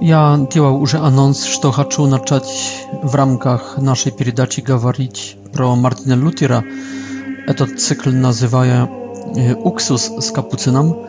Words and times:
Я 0.00 0.46
делал 0.52 0.80
уже 0.80 0.98
анонс, 0.98 1.44
что 1.44 1.70
хочу 1.72 2.06
начать 2.06 2.86
в 3.02 3.14
рамках 3.14 3.78
нашей 3.78 4.12
передачи 4.12 4.60
говорить 4.60 5.36
про 5.52 5.74
Мартина 5.74 6.14
Лютера. 6.14 6.64
Этот 7.46 7.80
цикл 7.80 8.10
называя 8.10 8.88
«Уксус 9.62 10.10
с 10.20 10.30
капуцином». 10.30 11.06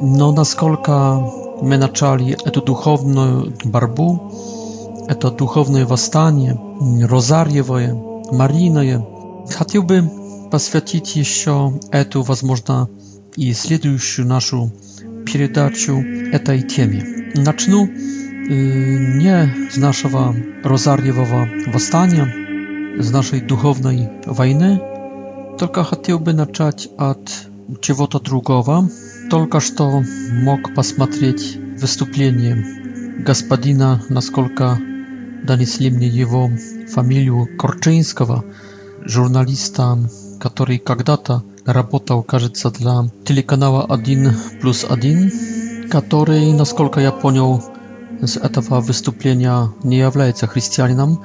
Но 0.00 0.32
насколько 0.32 1.30
мы 1.62 1.76
начали 1.76 2.36
эту 2.44 2.60
духовную 2.60 3.54
борьбу, 3.64 4.32
это 5.08 5.30
духовное 5.30 5.86
восстание, 5.86 6.58
розарьевое, 7.06 7.94
мариное, 8.32 9.06
хотел 9.50 9.82
бы 9.82 10.10
посвятить 10.50 11.16
еще 11.16 11.74
эту, 11.90 12.22
возможно, 12.22 12.88
и 13.36 13.52
следующую 13.52 14.26
нашу 14.26 14.72
передачу 15.26 16.02
этой 16.32 16.62
теме 16.62 17.23
начну 17.34 17.86
не 17.86 19.70
с 19.70 19.76
нашего 19.76 20.34
Розарьевого 20.62 21.48
восстания, 21.66 22.32
с 22.98 23.10
нашей 23.10 23.40
духовной 23.40 24.08
войны, 24.24 24.80
только 25.58 25.84
хотел 25.84 26.18
бы 26.18 26.32
начать 26.32 26.88
от 26.96 27.20
чего-то 27.80 28.20
другого. 28.20 28.88
Только 29.30 29.58
что 29.60 30.02
мог 30.32 30.74
посмотреть 30.74 31.56
выступление 31.80 32.62
господина, 33.24 34.02
насколько 34.10 34.78
донесли 35.44 35.90
мне 35.90 36.08
его 36.08 36.50
фамилию 36.92 37.48
Корчинского, 37.58 38.44
журналиста, 39.02 39.98
который 40.40 40.78
когда-то 40.78 41.42
работал, 41.64 42.22
кажется, 42.22 42.70
для 42.70 43.04
телеканала 43.24 43.86
1 43.86 44.30
плюс 44.60 44.84
1 44.84 45.30
который, 45.94 46.50
насколько 46.52 46.98
я 46.98 47.12
понял 47.12 47.62
с 48.20 48.36
этого 48.36 48.80
выступления, 48.80 49.70
не 49.84 49.98
является 49.98 50.48
христианином, 50.48 51.20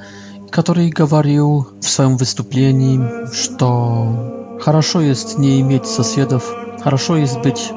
который 0.52 0.90
говорил 0.92 1.70
в 1.82 1.90
своем 1.90 2.18
выступлении, 2.18 3.02
что 3.34 4.60
хорошо 4.62 5.02
есть 5.02 5.40
не 5.40 5.60
иметь 5.62 5.88
соседов, 5.88 6.44
хорошо 6.84 7.18
есть 7.18 7.42
быть, 7.42 7.72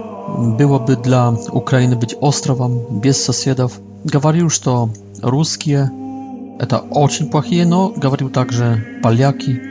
было 0.58 0.78
бы 0.78 0.96
для 0.96 1.30
Украины 1.30 1.96
быть 1.96 2.14
островом 2.20 3.00
без 3.00 3.16
соседов. 3.24 3.72
Говорил, 4.04 4.50
что 4.50 4.90
русские 5.22 5.90
это 6.60 6.76
очень 6.90 7.30
плохие, 7.30 7.64
но 7.64 7.88
говорил 7.88 8.28
также 8.28 8.98
поляки 9.02 9.62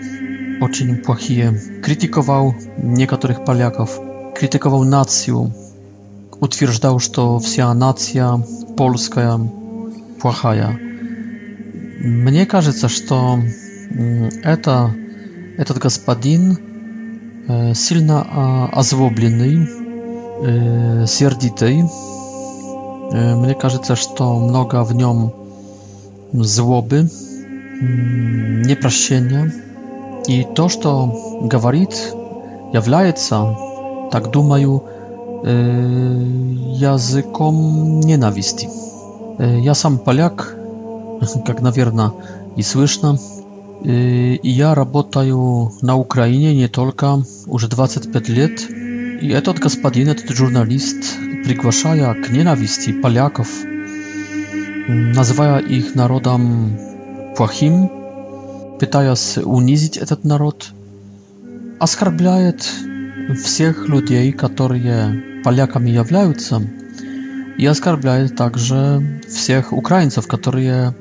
очень 0.59 0.95
плохие. 0.95 1.51
Критиковал 1.83 2.55
некоторых 2.79 3.45
поляков, 3.45 3.99
критиковал 4.35 4.83
нацию, 4.85 5.53
утверждал, 6.41 6.99
что 6.99 7.39
вся 7.39 7.73
нация 7.73 8.43
польская 8.75 9.39
плохая. 10.19 10.77
Мне 12.03 12.45
кажется, 12.47 12.89
что 12.89 13.39
это, 14.43 14.91
этот 15.57 15.77
господин 15.77 16.57
сильно 17.75 18.69
озлобленный, 18.73 19.67
сердитый. 21.07 21.83
Мне 23.11 23.53
кажется, 23.53 23.95
что 23.95 24.39
много 24.39 24.83
в 24.83 24.93
нем 24.95 25.31
злобы, 26.33 27.07
непрощения. 28.65 29.53
И 30.27 30.43
то, 30.55 30.69
что 30.69 31.39
говорит, 31.43 31.91
является, 32.73 33.55
так 34.11 34.31
думаю, 34.31 34.83
языком 35.43 37.99
ненависти. 38.01 38.69
Я 39.39 39.73
сам 39.73 39.97
поляк, 39.97 40.55
как, 41.45 41.61
наверное, 41.61 42.11
и 42.55 42.61
слышно. 42.61 43.17
И 43.83 44.39
я 44.43 44.75
работаю 44.75 45.71
на 45.81 45.95
Украине 45.97 46.53
не 46.53 46.67
только 46.67 47.23
уже 47.47 47.67
25 47.67 48.29
лет. 48.29 48.69
И 48.69 49.29
этот 49.31 49.57
господин, 49.59 50.09
этот 50.09 50.29
журналист, 50.35 51.15
приглашая 51.43 52.13
к 52.21 52.29
ненависти 52.29 52.91
поляков, 52.93 53.49
называя 54.87 55.57
их 55.59 55.95
народом 55.95 56.77
плохим, 57.35 57.89
пытаясь 58.79 59.37
унизить 59.39 59.97
этот 59.97 60.23
народ, 60.23 60.71
оскорбляет 61.79 62.67
всех 63.43 63.87
людей, 63.89 64.31
которые 64.31 65.21
поляками 65.43 65.89
являются, 65.89 66.61
и 67.57 67.65
оскорбляет 67.65 68.35
также 68.35 69.21
всех 69.27 69.73
украинцев, 69.73 70.27
которые 70.27 70.95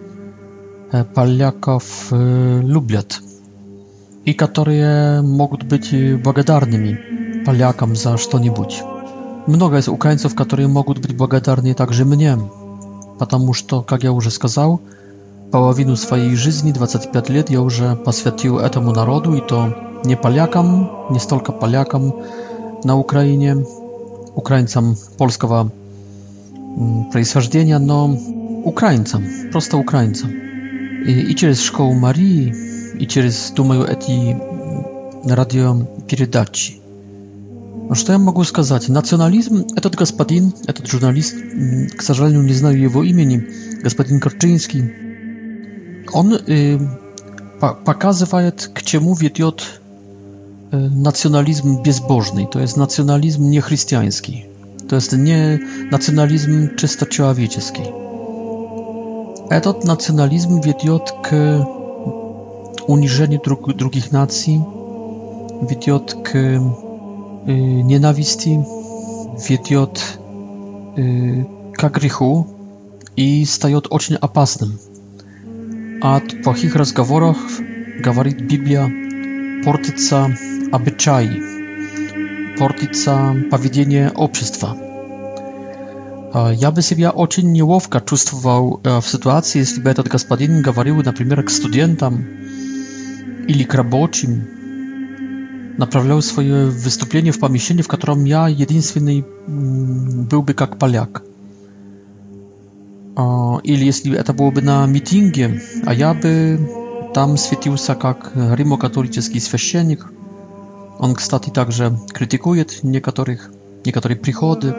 э, 0.92 1.04
поляков 1.04 2.08
э, 2.10 2.60
любят 2.62 3.20
и 4.24 4.34
которые 4.34 5.22
могут 5.22 5.62
быть 5.62 5.92
э, 5.92 6.16
благодарными 6.16 7.44
полякам 7.46 7.94
за 7.96 8.18
что-нибудь. 8.18 8.82
Много 9.46 9.78
из 9.78 9.88
украинцев, 9.88 10.34
которые 10.34 10.68
могут 10.68 10.98
быть 11.00 11.16
благодарны 11.16 11.72
также 11.74 12.04
мне, 12.04 12.36
потому 13.18 13.54
что, 13.54 13.82
как 13.82 14.02
я 14.02 14.12
уже 14.12 14.30
сказал, 14.30 14.80
половину 15.52 15.96
своей 15.96 16.34
жизни, 16.36 16.72
25 16.72 17.30
лет, 17.30 17.50
я 17.50 17.62
уже 17.62 17.96
посвятил 17.96 18.58
этому 18.58 18.92
народу, 18.92 19.34
и 19.34 19.40
то 19.46 19.74
не 20.04 20.16
полякам, 20.16 20.90
не 21.10 21.18
столько 21.18 21.52
полякам 21.52 22.14
на 22.84 22.98
Украине, 22.98 23.64
Ukraińcom 24.34 24.94
polskiego 25.18 25.68
происхождения, 27.12 27.78
но 27.78 28.16
украинцам, 28.64 29.22
просто 29.52 29.76
украинцам. 29.78 30.30
И, 31.06 31.12
и 31.30 31.34
через 31.34 31.60
школу 31.60 31.94
Марии, 31.94 32.54
и 32.98 33.06
через, 33.06 33.52
думаю, 33.56 33.84
эти 33.86 34.38
радиопередачи. 35.34 36.76
Что 37.94 38.12
я 38.12 38.18
могу 38.18 38.44
сказать? 38.44 38.88
Национализм, 38.88 39.64
этот 39.74 39.96
господин, 39.96 40.52
этот 40.66 40.86
журналист, 40.86 41.34
к 41.96 42.02
сожалению, 42.02 42.42
не 42.44 42.52
знаю 42.52 42.80
его 42.80 43.02
имени, 43.02 43.44
господин 43.82 44.20
Корчинский, 44.20 44.90
он 46.12 46.34
э, 46.34 46.78
показывает, 47.84 48.70
к 48.74 48.82
чему 48.82 49.14
ведет 49.14 49.79
nacjonalizm 50.90 51.82
bezbożny, 51.82 52.46
to 52.50 52.60
jest 52.60 52.76
nacjonalizm 52.76 53.50
niechrystiański. 53.50 54.42
To 54.88 54.94
jest 54.94 55.18
nie 55.18 55.58
nacjonalizm 55.90 56.68
czysto 56.76 57.06
człowieczeski. 57.06 57.82
Etot 59.50 59.84
nacjonalizm 59.84 60.60
wiedzie 60.60 60.98
k 61.22 61.36
uniżeniu 62.86 63.40
drugich 63.76 64.12
nacji, 64.12 64.60
wiedzie 65.70 66.00
k 66.24 66.34
y, 66.38 66.60
nienawiści, 67.84 68.58
wiedzie 69.48 69.80
y, 70.98 71.44
i 73.16 73.46
staje 73.46 73.76
ocznie 73.78 74.20
opasnym. 74.20 74.76
A 76.02 76.20
w 76.20 76.42
płachich 76.44 76.76
rozmowach, 76.76 77.36
mówi 78.16 78.30
Biblia, 78.34 78.88
portyca 79.64 80.26
обычаи, 80.72 82.56
портится 82.56 83.36
поведение 83.50 84.10
общества. 84.10 84.76
Я 86.54 86.70
бы 86.70 86.80
себя 86.80 87.10
очень 87.10 87.52
неловко 87.52 88.00
чувствовал 88.00 88.80
в 88.82 89.02
ситуации, 89.04 89.58
если 89.60 89.80
бы 89.82 89.90
этот 89.90 90.08
господин 90.08 90.62
говорил, 90.62 91.02
например, 91.02 91.42
к 91.42 91.50
студентам 91.50 92.24
или 93.48 93.64
к 93.64 93.74
рабочим, 93.74 94.44
направлял 95.76 96.22
свое 96.22 96.66
выступление 96.66 97.32
в 97.32 97.40
помещении, 97.40 97.82
в 97.82 97.88
котором 97.88 98.24
я 98.24 98.46
единственный 98.46 99.24
был 99.48 100.42
бы 100.42 100.54
как 100.54 100.78
поляк. 100.78 101.22
Или 103.64 103.84
если 103.84 104.16
это 104.16 104.32
было 104.32 104.52
бы 104.52 104.62
на 104.62 104.86
митинге, 104.86 105.60
а 105.84 105.92
я 105.94 106.14
бы 106.14 106.58
там 107.12 107.36
светился 107.36 107.94
как 107.96 108.30
римокатолический 108.34 109.40
священник– 109.40 110.06
on, 111.00 111.14
kstati, 111.14 111.50
także 111.50 111.90
krytykuje 112.14 112.64
niektórych, 112.84 113.50
niektóre 113.86 114.16
przychody, 114.16 114.72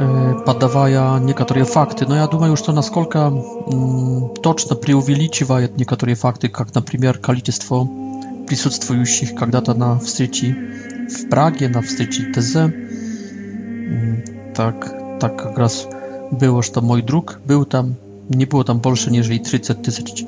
e, 0.00 0.34
podawaja 0.44 1.18
niektóre 1.18 1.64
fakty. 1.64 2.06
No 2.08 2.14
ja 2.14 2.26
думаю, 2.26 2.50
już 2.50 2.62
to 2.62 2.72
na 2.72 2.82
skolka 2.82 3.20
mm, 3.28 4.28
toczno 4.42 4.76
preuwiliczywaje 4.76 5.68
niektóre 5.78 6.16
fakty, 6.16 6.50
jak 6.58 6.74
na 6.74 6.80
przykład 6.80 7.18
kalitystwo 7.18 7.88
присутствующих 8.46 9.34
когда-то 9.34 9.72
на 9.72 9.98
встрече 9.98 10.54
в 11.16 11.30
Праге, 11.30 11.68
на 11.70 11.80
встрече 11.80 12.22
ТЗ. 12.34 12.52
Так, 14.54 14.94
так 15.18 15.36
как 15.42 15.58
раз 15.58 15.86
было, 16.30 16.62
что 16.62 16.82
мой 16.82 17.00
друг 17.02 17.40
был 17.46 17.64
там, 17.64 17.94
не 18.28 18.44
было 18.44 18.62
там 18.64 18.80
больше, 18.80 19.10
нежели 19.10 19.38
30 19.38 19.82
tysięcy 19.82 20.26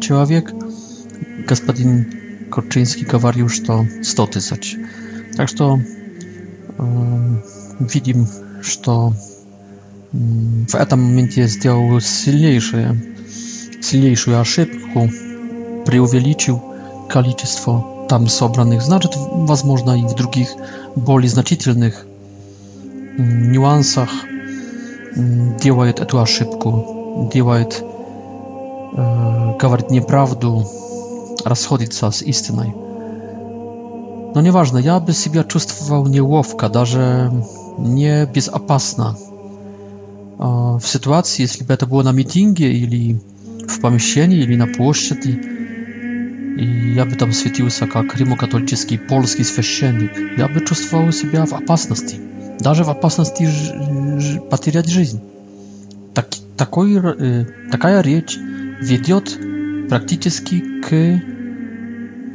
человек. 0.00 0.52
Господин 1.48 2.04
Korczyński 2.50 3.04
Kawariusz 3.04 3.60
to 3.60 3.84
100 4.02 4.26
тысяч. 4.26 4.76
Так 5.36 5.48
что 5.48 5.80
видим, 7.80 8.26
что 8.62 9.12
в 10.12 10.74
этом 10.74 10.96
моменте 11.02 11.48
сделал 11.48 12.00
сильнейшее, 12.00 12.96
сильнейшую 13.82 14.40
ошибку, 14.40 15.10
преувеличил 15.86 16.62
количество 17.08 18.06
там 18.08 18.28
собранных, 18.28 18.82
значит, 18.82 19.12
возможно, 19.16 19.96
и 19.98 20.02
в 20.02 20.14
других 20.14 20.48
более 20.96 21.28
значительных 21.30 22.06
нюансах 23.18 24.08
делает 25.60 26.00
эту 26.00 26.20
ошибку, 26.20 27.28
делает, 27.32 27.82
э, 28.96 29.56
говорит 29.58 29.90
неправду, 29.90 30.66
расходится 31.46 32.10
с 32.10 32.22
истиной. 32.22 32.72
Но 34.34 34.40
неважно, 34.42 34.78
я 34.78 34.98
бы 35.00 35.12
себя 35.12 35.44
чувствовал 35.44 36.06
неловко, 36.06 36.68
даже 36.68 37.30
не 37.78 38.26
безопасно. 38.26 39.16
В 40.36 40.82
ситуации, 40.84 41.42
если 41.42 41.64
бы 41.64 41.72
это 41.72 41.86
было 41.86 42.02
на 42.02 42.10
митинге 42.12 42.70
или 42.70 43.18
в 43.68 43.80
помещении, 43.80 44.40
или 44.40 44.56
на 44.56 44.66
площади, 44.66 45.40
и 46.60 46.92
я 46.94 47.04
бы 47.04 47.12
там 47.14 47.32
светился 47.32 47.86
как 47.86 48.16
римокатолический 48.16 48.98
польский 48.98 49.44
священник, 49.44 50.10
я 50.36 50.48
бы 50.48 50.60
чувствовал 50.66 51.12
себя 51.12 51.46
в 51.46 51.52
опасности, 51.54 52.20
даже 52.58 52.82
в 52.84 52.90
опасности 52.90 53.48
потерять 54.50 54.88
жизнь. 54.88 55.20
Так, 56.12 56.28
такой, 56.56 56.96
э, 56.96 57.44
такая 57.70 58.00
речь 58.02 58.36
ведет 58.80 59.38
практически 59.88 60.80
к 60.82 60.92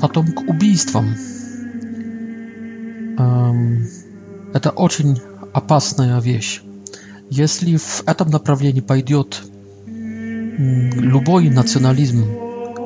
потом 0.01 0.31
к 0.33 0.41
убийствам. 0.49 1.13
Это 4.53 4.71
очень 4.71 5.21
опасная 5.53 6.19
вещь. 6.19 6.61
Если 7.29 7.77
в 7.77 8.03
этом 8.07 8.29
направлении 8.29 8.81
пойдет 8.81 9.43
любой 9.87 11.49
национализм, 11.49 12.25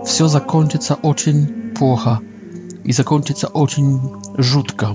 все 0.05 0.27
закончится 0.27 0.95
очень 0.95 1.73
плохо 1.77 2.19
и 2.83 2.91
закончится 2.91 3.47
очень 3.47 3.99
жутко. 4.37 4.91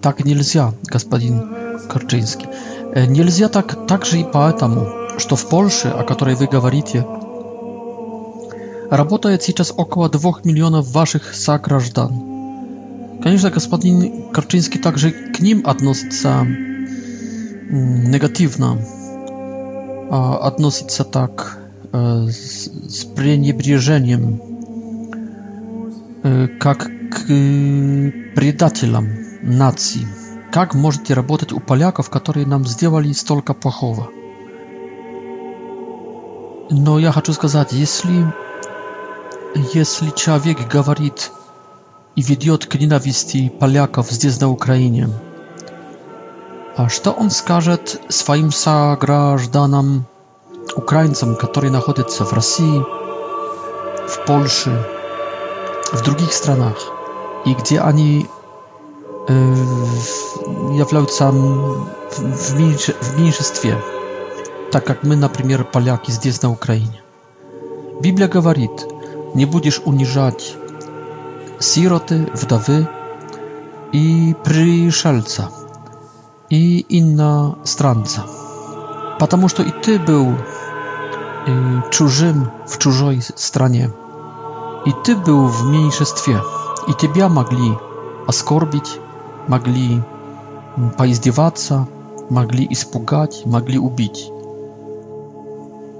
Так 0.00 0.24
нельзя, 0.24 0.74
господин 0.84 1.44
Корчинский. 1.90 2.46
Нельзя 3.08 3.48
так 3.48 3.86
также 3.86 4.20
и 4.20 4.26
поэтому, 4.32 4.88
что 5.18 5.36
в 5.36 5.48
Польше, 5.48 5.88
о 5.88 6.02
которой 6.02 6.34
вы 6.34 6.46
говорите, 6.46 7.04
Работает 8.90 9.40
сейчас 9.44 9.72
около 9.76 10.08
двух 10.10 10.44
миллионов 10.44 10.90
ваших 10.90 11.32
сограждан. 11.34 12.12
Конечно, 13.22 13.50
господин 13.50 14.30
Корчинский 14.32 14.80
также 14.80 15.12
к 15.12 15.38
ним 15.38 15.62
относится 15.64 16.44
негативно. 17.70 18.78
Относится 20.10 21.04
так 21.04 21.58
с 21.92 23.04
пренебрежением, 23.14 24.40
как 26.58 26.78
к 27.10 27.26
предателям 28.34 29.08
нации. 29.42 30.04
Как 30.50 30.74
можете 30.74 31.14
работать 31.14 31.52
у 31.52 31.60
поляков, 31.60 32.10
которые 32.10 32.44
нам 32.44 32.66
сделали 32.66 33.12
столько 33.12 33.54
плохого? 33.54 34.08
Но 36.70 36.98
я 36.98 37.12
хочу 37.12 37.32
сказать, 37.32 37.68
если 37.72 38.26
Если 39.54 40.10
человек 40.10 40.68
говорит 40.68 41.32
и 42.14 42.22
ведет 42.22 42.66
к 42.66 42.74
ненависти 42.76 43.48
поляков 43.58 44.08
здесь, 44.10 44.40
на 44.40 44.48
Украине, 44.48 45.08
а 46.76 46.88
что 46.88 47.10
он 47.10 47.30
скажет 47.32 48.00
своим 48.08 48.52
согражданам, 48.52 50.06
украинцам, 50.76 51.34
которые 51.34 51.72
находятся 51.72 52.24
в 52.24 52.32
России, 52.32 52.80
в 54.06 54.24
Польше, 54.24 54.70
в 55.92 56.00
других 56.02 56.32
странах, 56.32 56.76
и 57.44 57.52
где 57.54 57.80
они 57.80 58.28
э, 59.26 59.34
являются 60.78 61.28
в, 61.32 62.54
меньше, 62.56 62.94
в 63.00 63.18
меньшинстве, 63.18 63.76
так 64.70 64.84
как 64.86 65.02
мы, 65.02 65.16
например, 65.16 65.64
поляки 65.64 66.12
здесь, 66.12 66.40
на 66.40 66.52
Украине? 66.52 67.02
Библия 68.00 68.28
говорит– 68.28 68.86
не 69.34 69.44
будешь 69.46 69.80
унижать 69.84 70.54
сироты, 71.60 72.28
вдовы 72.34 72.88
и 73.92 74.34
пришельца, 74.44 75.50
и 76.48 76.84
иностранца, 76.88 78.24
потому 79.18 79.48
что 79.48 79.62
и 79.62 79.70
ты 79.82 79.98
был 79.98 80.34
чужим 81.90 82.50
в 82.66 82.78
чужой 82.78 83.20
стране, 83.22 83.90
и 84.86 84.92
ты 85.04 85.16
был 85.16 85.46
в 85.46 85.64
меньшинстве, 85.66 86.40
и 86.88 86.92
тебя 86.94 87.28
могли 87.28 87.76
оскорбить, 88.26 88.98
могли 89.46 90.02
поиздеваться, 90.96 91.86
могли 92.30 92.66
испугать, 92.70 93.42
могли 93.46 93.78
убить. 93.78 94.28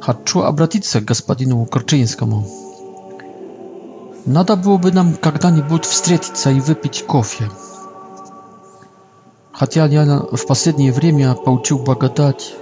Хочу 0.00 0.40
обратиться 0.40 1.00
к 1.00 1.04
господину 1.04 1.64
Корчинскому. 1.66 2.46
Надо 4.30 4.54
было 4.54 4.76
бы 4.76 4.92
нам 4.92 5.14
когда-нибудь 5.14 5.84
встретиться 5.84 6.50
и 6.52 6.60
выпить 6.60 7.04
кофе. 7.04 7.50
Хотя 9.52 9.86
я 9.86 10.04
в 10.20 10.46
последнее 10.46 10.92
время 10.92 11.34
получил 11.34 11.80
благодать 11.80 12.54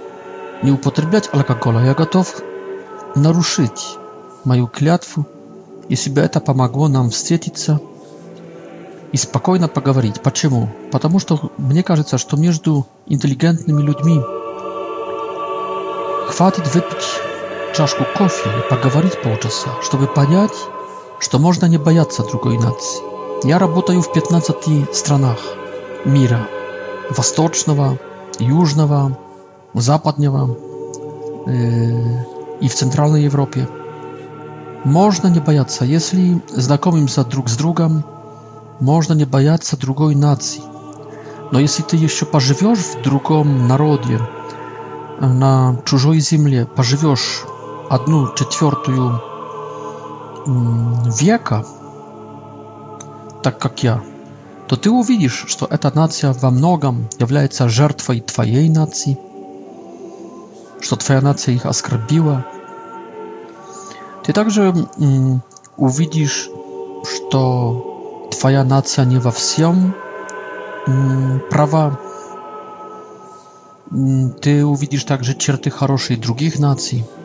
не 0.63 0.71
употреблять 0.71 1.29
алкоголя, 1.31 1.85
я 1.85 1.93
готов 1.93 2.41
нарушить 3.15 3.97
мою 4.45 4.65
клятву, 4.65 5.27
если 5.89 6.09
бы 6.09 6.21
это 6.21 6.39
помогло 6.39 6.87
нам 6.87 7.11
встретиться 7.11 7.79
и 9.11 9.17
спокойно 9.17 9.67
поговорить. 9.67 10.21
Почему? 10.23 10.69
Потому 10.91 11.19
что 11.19 11.51
мне 11.59 11.83
кажется, 11.83 12.17
что 12.17 12.35
между 12.35 12.87
интеллигентными 13.05 13.83
людьми 13.83 14.19
хватит 16.29 16.73
выпить 16.73 17.05
чашку 17.77 18.05
кофе 18.17 18.49
и 18.57 18.69
поговорить 18.73 19.21
полчаса, 19.21 19.69
чтобы 19.83 20.07
понять, 20.07 20.53
что 21.19 21.37
можно 21.37 21.65
не 21.67 21.77
бояться 21.77 22.23
другой 22.23 22.57
нации. 22.57 23.01
Я 23.47 23.59
работаю 23.59 24.01
в 24.01 24.11
15 24.11 24.95
странах 24.95 25.37
мира. 26.05 26.47
Восточного, 27.09 27.97
южного, 28.39 29.17
западного 29.73 30.55
э, 31.47 32.23
и 32.61 32.67
в 32.69 32.73
Центральной 32.75 33.23
Европе. 33.23 33.67
Можно 34.85 35.27
не 35.27 35.39
бояться, 35.39 35.83
если 35.83 36.41
знакомимся 36.49 37.25
друг 37.25 37.49
с 37.49 37.57
другом, 37.57 38.03
можно 38.79 39.13
не 39.13 39.25
бояться 39.25 39.75
другой 39.77 40.15
нации. 40.15 40.61
Но 41.51 41.59
если 41.59 41.83
ты 41.83 41.97
еще 41.97 42.25
поживешь 42.25 42.79
в 42.79 43.01
другом 43.01 43.67
народе, 43.67 44.19
э, 45.19 45.25
на 45.25 45.81
чужой 45.85 46.19
земле, 46.19 46.65
поживешь 46.65 47.43
одну 47.89 48.33
четвертую 48.35 49.19
века, 50.45 51.65
так 53.43 53.57
как 53.57 53.83
я, 53.83 54.03
то 54.67 54.75
ты 54.75 54.89
увидишь, 54.89 55.43
что 55.47 55.65
эта 55.65 55.91
нация 55.95 56.33
во 56.33 56.49
многом 56.51 57.07
является 57.17 57.67
жертвой 57.69 58.21
твоей 58.21 58.69
нации, 58.69 59.17
что 60.81 60.95
твоя 60.95 61.21
нация 61.21 61.55
их 61.55 61.65
оскорбила. 61.65 62.45
Ты 64.23 64.33
также 64.33 64.73
увидишь, 65.77 66.49
что 67.03 68.29
твоя 68.39 68.63
нация 68.63 69.05
не 69.05 69.17
во 69.17 69.31
всем 69.31 69.95
права. 71.49 71.99
Ты 74.41 74.63
увидишь 74.65 75.03
также 75.03 75.35
черты 75.35 75.69
хорошие 75.71 76.17
других 76.19 76.59
наций– 76.59 77.03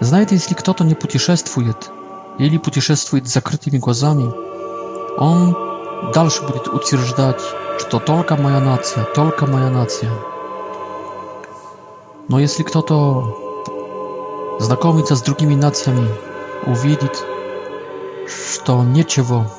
Знаете, 0.00 0.34
если 0.34 0.54
кто-то 0.54 0.84
не 0.84 0.94
путешествует 0.94 1.90
или 2.38 2.58
путешествует 2.58 3.28
с 3.28 3.32
закрытыми 3.32 3.78
глазами, 3.78 4.30
он 5.16 6.12
дальше 6.12 6.42
будет 6.42 6.68
утверждать, 6.68 7.40
что 7.78 7.98
только 7.98 8.36
моя 8.36 8.60
нация, 8.60 9.04
только 9.14 9.46
моя 9.46 9.70
нация. 9.70 10.10
Но 12.28 12.38
если 12.38 12.62
кто-то 12.62 14.58
знакомится 14.60 15.16
с 15.16 15.22
другими 15.22 15.54
нациями, 15.54 16.08
увидит, 16.66 17.24
что 18.28 18.82
нечего, 18.84 19.50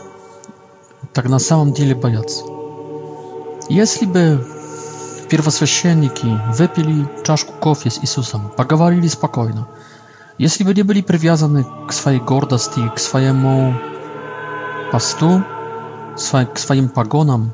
так 1.13 1.25
на 1.29 1.39
самом 1.39 1.73
деле 1.73 1.95
боятся. 1.95 2.43
Если 3.69 4.05
бы 4.05 4.45
первосвященники 5.29 6.27
выпили 6.55 7.07
чашку 7.25 7.53
кофе 7.59 7.89
с 7.89 7.99
Иисусом, 8.03 8.51
поговорили 8.55 9.07
спокойно, 9.07 9.67
Если 10.39 10.63
бы 10.63 10.75
не 10.75 10.83
были 10.83 11.01
привязаны 11.01 11.65
к 11.87 11.91
своей 11.91 12.19
гордости, 12.19 12.79
к 12.95 12.99
своему 12.99 13.73
посту, 14.91 15.41
к 16.31 16.59
своим 16.59 16.89
погонам, 16.89 17.53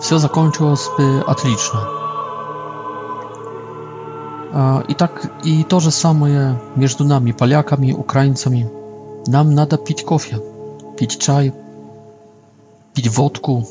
все 0.00 0.18
закончилось 0.18 0.88
бы 0.98 1.20
отлично. 1.24 1.84
И 4.88 4.94
так 4.94 5.22
и 5.44 5.62
то 5.62 5.78
же 5.78 5.92
самое 5.92 6.60
между 6.74 7.04
нами, 7.04 7.30
поляками, 7.30 7.92
украинцами. 7.92 8.68
Нам 9.28 9.54
надо 9.54 9.76
пить 9.78 10.04
кофе, 10.04 10.42
пить 10.98 11.16
чай, 11.20 11.54
пить 12.92 13.16
водку. 13.16 13.64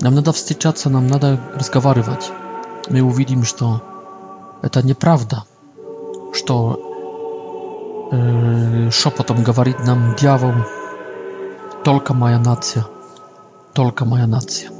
Нам 0.00 0.14
надо 0.14 0.32
встречаться, 0.32 0.88
нам 0.88 1.06
надо 1.06 1.38
разговаривать. 1.54 2.30
Мы 2.88 3.02
увидим, 3.02 3.44
что 3.44 3.82
это 4.62 4.80
неправда. 4.82 5.44
что 6.32 8.08
э, 8.10 8.90
шепотом 8.90 9.42
говорит 9.44 9.78
нам 9.80 10.16
дьявол, 10.18 10.54
только 11.84 12.14
моя 12.14 12.38
нация, 12.38 12.86
только 13.74 14.04
моя 14.04 14.26
нация. 14.26 14.70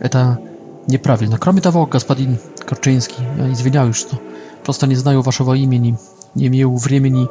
Это 0.00 0.38
неправильно. 0.86 1.38
Кроме 1.38 1.60
того, 1.60 1.86
господин 1.86 2.38
Корчинский, 2.66 3.24
я 3.38 3.52
извиняюсь, 3.52 3.96
что 3.96 4.18
просто 4.64 4.86
не 4.86 4.94
знаю 4.94 5.22
вашего 5.22 5.54
имени, 5.54 5.98
не 6.34 6.46
имею 6.48 6.74
времени 6.76 7.28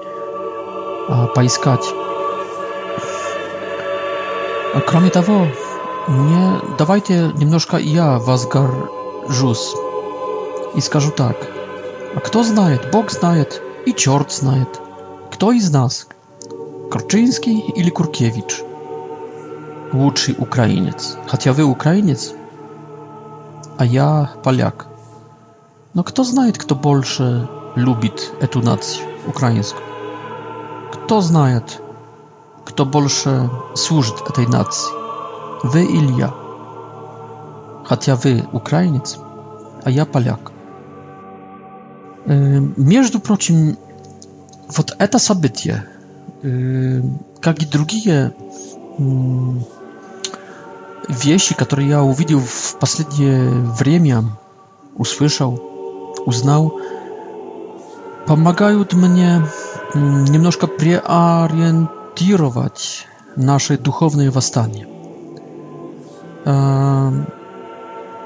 а, 1.10 1.28
поискать. 1.28 1.84
А 4.74 4.80
кроме 4.82 5.10
того, 5.10 5.48
мне 6.08 6.60
давайте 6.78 7.32
немножко 7.36 7.78
я 7.78 8.20
возгоржусь 8.20 9.74
и 10.76 10.82
скажу 10.82 11.12
так. 11.12 11.36
Кто 12.26 12.44
знает, 12.44 12.90
Бог 12.92 13.10
знает 13.10 13.62
и 13.86 13.94
черт 13.94 14.32
знает. 14.34 14.80
Кто 15.32 15.54
из 15.54 15.72
нас? 15.72 16.08
Корчинский 16.92 17.60
или 17.60 17.90
Куркевич? 17.90 18.64
Лучший 19.94 20.36
украинец. 20.38 21.16
Хотя 21.28 21.54
вы 21.54 21.64
украинец, 21.64 22.34
а 23.78 23.86
я 23.86 24.30
поляк. 24.44 24.88
Но 25.94 26.04
кто 26.04 26.24
знает, 26.26 26.58
кто 26.58 26.76
больше 26.76 27.48
любит 27.76 28.34
эту 28.42 28.60
нацию 28.62 29.06
украинскую? 29.26 29.84
Кто 30.92 31.22
знает, 31.22 31.82
кто 32.66 32.86
больше 32.86 33.50
служит 33.74 34.20
этой 34.30 34.48
нации? 34.48 34.92
Вы 35.64 35.86
или 35.86 36.12
я? 36.20 36.34
Хотя 37.86 38.16
вы 38.18 38.46
украинец, 38.52 39.18
а 39.86 39.90
я 39.90 40.06
поляк. 40.06 40.51
Между 42.26 43.20
прочим, 43.20 43.78
вот 44.70 44.96
это 45.00 45.18
событие, 45.20 45.86
как 47.42 47.64
и 47.64 47.66
другие 47.66 48.34
вещи, 51.08 51.56
которые 51.56 51.88
я 51.90 52.04
увидел 52.04 52.40
в 52.40 52.76
последнее 52.80 53.50
время, 53.50 54.24
услышал, 54.96 56.16
узнал, 56.26 56.80
помогают 58.28 58.94
мне 58.94 59.42
немножко 59.96 60.68
преориентировать 60.68 63.08
наши 63.36 63.78
духовные 63.80 64.30
восстания. 64.30 64.88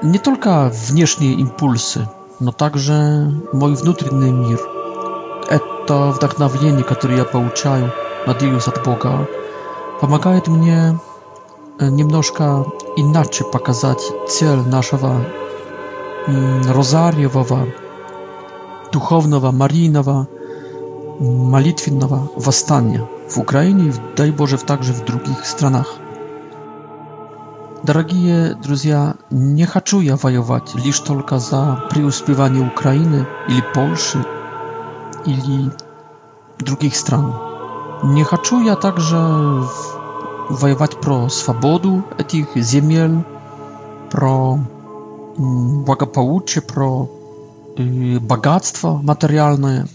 Не 0.02 0.18
только 0.18 0.70
внешние 0.88 1.32
импульсы, 1.34 2.06
но 2.40 2.52
также 2.52 3.32
мой 3.52 3.74
внутренний 3.74 4.30
мир. 4.30 4.60
Это 5.48 6.10
вдохновение, 6.14 6.84
которое 6.84 7.18
я 7.18 7.24
получаю, 7.24 7.92
надеюсь, 8.26 8.66
от 8.68 8.84
Бога, 8.84 9.28
помогает 10.00 10.46
мне 10.48 10.98
э, 11.78 11.88
немножко 11.88 12.64
иначе 12.96 13.44
показать 13.44 14.02
цель 14.28 14.58
нашего 14.68 15.18
розарьевого, 16.26 17.66
духовного, 18.90 19.52
марийного, 19.52 20.26
молитвенного 21.20 22.28
восстания 22.34 23.08
в 23.30 23.38
Украине 23.38 23.94
дай 24.16 24.32
Боже, 24.32 24.58
также 24.58 24.92
в 24.92 25.04
других 25.04 25.46
странах. 25.46 25.94
Дорогие 27.86 28.56
друзья, 28.56 29.14
не 29.30 29.64
хочу 29.64 30.00
я 30.00 30.16
воевать 30.16 30.74
лишь 30.74 30.98
только 30.98 31.38
за 31.38 31.84
преуспевание 31.88 32.66
Украины 32.66 33.28
или 33.48 33.62
Польши 33.72 34.24
или 35.24 35.70
других 36.58 36.96
стран. 36.96 37.32
Не 38.02 38.24
хочу 38.24 38.60
я 38.60 38.74
также 38.74 39.16
воевать 40.48 41.00
про 41.00 41.28
свободу 41.28 42.02
этих 42.18 42.56
земель, 42.56 43.22
про 44.10 44.58
благополучие, 45.36 46.62
про 46.62 47.08
богатство 48.18 48.96
материальное. 48.96 49.86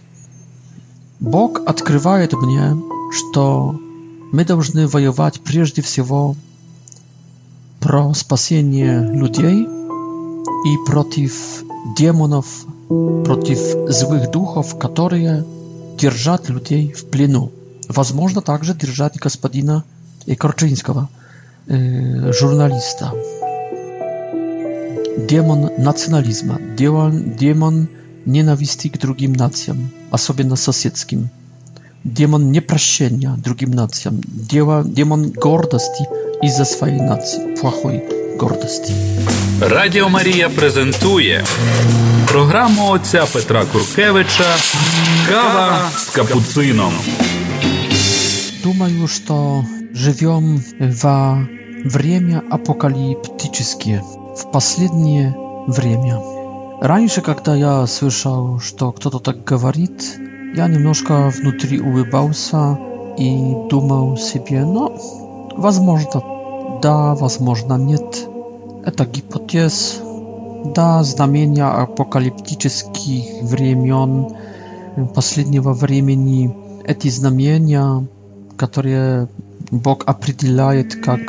Бог 1.20 1.60
открывает 1.68 2.32
мне, 2.32 2.74
что 3.12 3.76
мы 4.32 4.46
должны 4.46 4.88
воевать 4.88 5.42
прежде 5.42 5.82
всего 5.82 6.38
про 7.82 8.14
спасение 8.14 9.00
людей 9.02 9.64
и 9.66 10.78
против 10.86 11.64
демонов, 11.98 12.66
против 12.88 13.58
злых 13.92 14.30
духов, 14.32 14.78
которые 14.78 15.44
держат 15.98 16.48
людей 16.50 16.94
в 16.94 17.06
плену. 17.10 17.52
Возможно, 17.90 18.42
также 18.42 18.74
держат 18.76 19.18
господина 19.18 19.84
Корчинского, 20.38 21.10
журналиста. 21.68 23.12
Демон 25.28 25.70
национализма, 25.80 26.60
демон, 26.78 27.36
демон 27.36 27.90
ненависти 28.26 28.88
к 28.90 29.00
другим 29.00 29.34
нациям, 29.34 29.90
особенно 30.12 30.56
соседским 30.56 31.30
демон 32.04 32.52
непрощения 32.52 33.32
другим 33.38 33.72
нациям, 33.72 34.20
демон 34.24 35.32
гордости 35.32 36.08
из-за 36.44 36.66
своей 36.66 37.00
нации, 37.02 37.56
плохой 37.56 38.02
гордості. 38.38 38.94
Радіо 39.62 40.10
Марія 40.10 40.50
презентує 40.50 41.46
програму 42.28 42.90
отця 42.90 43.26
Петра 43.34 43.66
Куркевича 43.66 44.56
Кава 45.30 45.90
з 45.98 46.10
капуцином. 46.10 46.94
Думаю, 48.64 49.08
что 49.08 49.66
живем 49.94 50.64
во 50.80 51.44
время 51.86 52.42
апокалиптическое, 52.52 54.04
в 54.36 54.52
последнее 54.52 55.34
время. 55.68 56.22
Раньше, 56.82 57.22
когда 57.22 57.56
я 57.56 57.86
слышал, 57.88 58.60
что 58.60 58.92
кто-то 58.92 59.20
так 59.20 59.44
говорит, 59.52 60.18
Я 60.54 60.68
немножко 60.68 61.30
внутри 61.30 61.80
улыбался 61.80 62.78
и 63.18 63.54
думал 63.70 64.18
себе, 64.18 64.66
ну, 64.66 65.50
возможно, 65.56 66.22
да, 66.82 67.16
возможно, 67.16 67.78
нет. 67.78 68.28
Это 68.86 69.06
гипотез. 69.06 70.02
Да, 70.76 71.04
знамения 71.04 71.64
апокалиптических 71.66 73.44
времен, 73.44 74.28
последнего 75.16 75.72
времени, 75.74 76.56
эти 76.86 77.08
знамения, 77.08 78.06
которые 78.58 79.28
Бог 79.72 80.04
определяет 80.06 80.96
как 80.98 81.20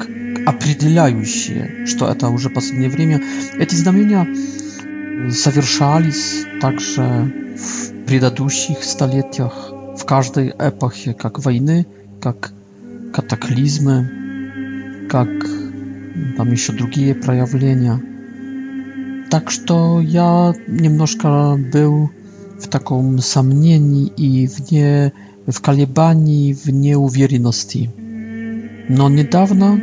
определяющие, 0.47 1.87
что 1.87 2.09
это 2.09 2.29
уже 2.29 2.51
последнее 2.51 2.91
время, 2.91 3.23
эти 3.61 3.75
знамения 3.77 4.27
совершались 5.33 6.45
также 6.61 7.33
w 7.59 7.93
przedatusich 8.07 8.85
stuleciach, 8.85 9.73
w 9.99 10.05
każdej 10.05 10.53
epochie, 10.59 11.15
jak 11.25 11.41
wojny, 11.41 11.85
jak 12.25 12.53
kataklizmy, 13.13 14.09
jak 15.15 15.29
tam 16.37 16.51
jeszcze 16.51 16.73
drugie 16.73 17.15
przejawienia. 17.15 17.99
Tak, 19.31 19.51
że 19.51 19.59
ja 20.09 20.53
nie 20.69 20.83
niemnożka 20.83 21.57
był 21.73 22.09
w 22.61 22.67
takim 22.69 23.23
samnieni 23.23 24.11
i 24.17 24.49
w 24.49 24.73
nie 24.73 25.11
w 25.53 25.61
kalibanii, 25.61 26.55
w 26.55 26.73
nieuwierności. 26.73 27.91
No 28.91 29.09
niedawno 29.09 29.77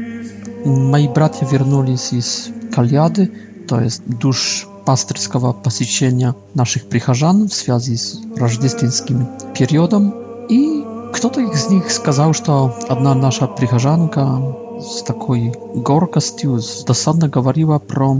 moi 0.65 1.09
bracia 1.09 1.45
wrócili 1.45 1.97
z 2.21 2.51
Kaliady, 2.71 3.27
to 3.67 3.81
jest 3.81 4.01
dusz 4.07 4.68
пастырского 4.85 5.53
посещения 5.53 6.35
наших 6.53 6.85
прихожан 6.89 7.47
в 7.47 7.53
связи 7.53 7.95
с 7.97 8.19
рождественским 8.35 9.27
периодом. 9.57 10.13
И 10.49 10.83
кто-то 11.13 11.41
из 11.41 11.69
них 11.69 11.91
сказал, 11.91 12.33
что 12.33 12.75
одна 12.87 13.13
наша 13.15 13.47
прихожанка 13.47 14.37
с 14.79 15.01
такой 15.03 15.51
горкостью 15.75 16.59
досадно 16.85 17.27
говорила 17.27 17.79
про 17.79 18.17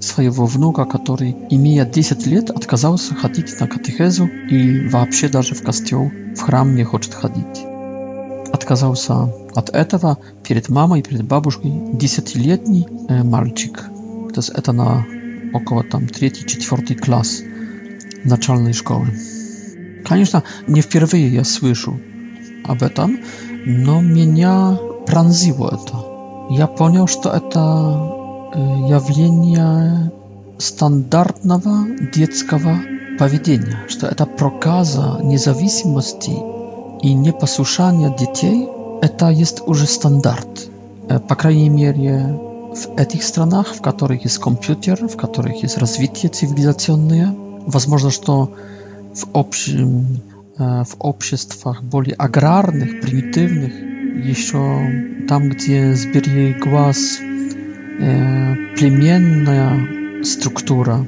своего 0.00 0.46
внука, 0.46 0.84
который, 0.84 1.36
имея 1.50 1.84
10 1.84 2.26
лет, 2.26 2.50
отказался 2.50 3.14
ходить 3.14 3.58
на 3.60 3.68
катехезу 3.68 4.26
и 4.26 4.88
вообще 4.88 5.28
даже 5.28 5.54
в 5.54 5.62
костел, 5.62 6.10
в 6.36 6.40
храм 6.40 6.74
не 6.74 6.82
хочет 6.82 7.14
ходить. 7.14 7.62
Отказался 8.52 9.32
от 9.54 9.70
этого 9.70 10.18
перед 10.42 10.68
мамой, 10.68 11.02
перед 11.02 11.24
бабушкой 11.24 11.70
десятилетний 11.92 12.86
э, 13.08 13.22
мальчик. 13.22 13.78
То 14.34 14.38
есть 14.40 14.50
это 14.50 14.72
на 14.72 15.06
około 15.52 15.82
tam 15.82 16.06
третий, 16.06 16.44
четвертый 16.46 16.96
класс 16.96 17.42
начальной 18.24 18.72
школы. 18.72 19.06
Конечно, 20.06 20.42
не 20.66 20.80
впервые 20.80 21.28
я 21.28 21.44
слышу 21.44 22.00
об 22.64 22.82
этом, 22.82 23.18
но 23.66 24.00
меня 24.00 24.78
пронзило 25.06 25.68
это. 25.68 26.54
Я 26.54 26.66
понял, 26.66 27.06
что 27.06 27.30
это 27.30 27.60
явление 28.88 30.12
стандартного 30.58 31.86
детского 32.14 32.76
поведения, 33.18 33.82
что 33.88 34.06
это 34.06 34.26
проказа 34.26 35.18
независимости 35.22 36.32
и 37.02 37.14
непослушания 37.14 38.14
детей, 38.16 38.68
это 39.00 39.30
есть 39.30 39.62
уже 39.66 39.86
стандарт. 39.86 40.68
По 41.28 41.34
крайней 41.34 41.68
мере, 41.68 42.38
w 42.76 43.06
tych 43.06 43.24
stronach, 43.24 43.74
w 43.74 43.80
których 43.80 44.24
jest 44.24 44.38
komputer, 44.38 45.08
w 45.08 45.16
których 45.16 45.62
jest 45.62 45.78
rozwitie 45.78 46.30
cywilizacyjne. 46.30 47.32
Można, 47.88 47.98
że 48.10 48.18
to 48.18 48.48
w, 49.14 49.24
obszym, 49.32 50.04
e, 50.60 50.84
w 50.84 50.94
obszestwach 50.98 51.84
boli 51.84 52.12
agrarnych, 52.18 53.00
prymitywnych, 53.00 53.72
jeszcze 54.26 54.58
tam, 55.28 55.48
gdzie 55.48 55.96
zbiera 55.96 56.58
głaz, 56.62 56.98
e, 58.00 58.56
plemienna 58.76 59.72
struktura 60.24 61.04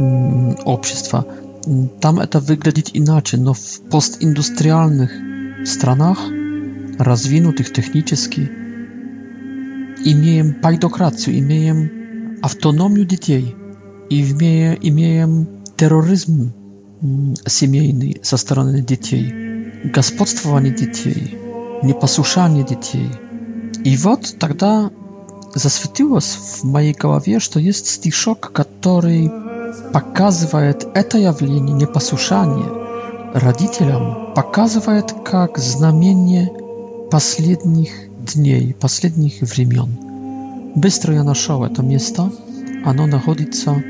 mm, 0.00 0.54
obszestwa. 0.64 1.24
Tam 2.00 2.16
to 2.30 2.40
wyglądać 2.40 2.90
inaczej, 2.90 3.40
no 3.40 3.54
w 3.54 3.80
postindustrialnych 3.80 5.18
stronach, 5.64 6.18
rozwiniętych 6.98 7.72
technicznie, 7.72 8.48
имеем 10.04 10.60
пайтократию, 10.60 11.38
имеем 11.38 12.36
автономию 12.42 13.06
детей, 13.06 13.54
и 14.10 14.22
имея, 14.32 14.74
имеем 14.74 15.62
терроризм 15.76 16.52
семейный 17.46 18.18
со 18.22 18.36
стороны 18.36 18.80
детей, 18.82 19.32
господствование 19.84 20.74
детей, 20.74 21.38
непослушание 21.82 22.64
детей. 22.64 23.10
И 23.84 23.96
вот 23.96 24.34
тогда 24.38 24.90
засветилось 25.54 26.38
в 26.60 26.64
моей 26.64 26.94
голове, 26.94 27.38
что 27.40 27.58
есть 27.58 27.86
стишок, 27.88 28.52
который 28.52 29.30
показывает 29.92 30.86
это 30.94 31.18
явление 31.18 31.74
непослушания 31.74 32.70
родителям, 33.34 34.34
показывает 34.34 35.12
как 35.24 35.58
знамение 35.58 36.50
последних 37.10 37.88
дней 38.24 38.74
последних 38.74 39.40
времен. 39.40 39.96
Быстро 40.76 41.14
я 41.14 41.24
нашел 41.24 41.64
это 41.64 41.82
место. 41.82 42.32
Оно 42.84 43.06
находится 43.06 43.82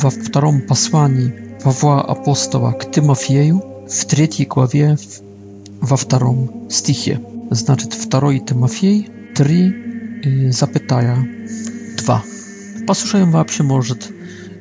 во 0.00 0.10
втором 0.10 0.62
послании 0.62 1.32
Павла 1.62 2.00
Апостола 2.02 2.72
к 2.72 2.90
Тимофею 2.90 3.62
в 3.88 4.04
третьей 4.06 4.46
главе 4.46 4.98
во 5.80 5.96
втором 5.96 6.68
стихе. 6.70 7.20
Значит, 7.50 7.94
2 8.10 8.38
Тимофей 8.40 9.08
3, 9.36 10.50
запятая 10.52 11.16
2. 11.98 12.22
Послушаем 12.86 13.30
вообще, 13.32 13.62
может, 13.62 14.08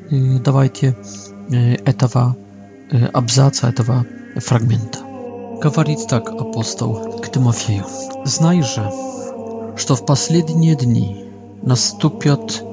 давайте 0.09 0.97
этого 1.49 2.35
абзаца, 3.13 3.67
этого 3.69 4.05
фрагмента. 4.37 5.00
Говорит 5.61 6.07
так 6.07 6.27
апостол 6.31 7.19
к 7.21 7.31
Тимофею. 7.31 7.85
«Знай 8.25 8.63
же, 8.63 8.91
что 9.77 9.93
в 9.95 10.07
последние 10.07 10.75
дни 10.75 11.25
наступят 11.61 12.63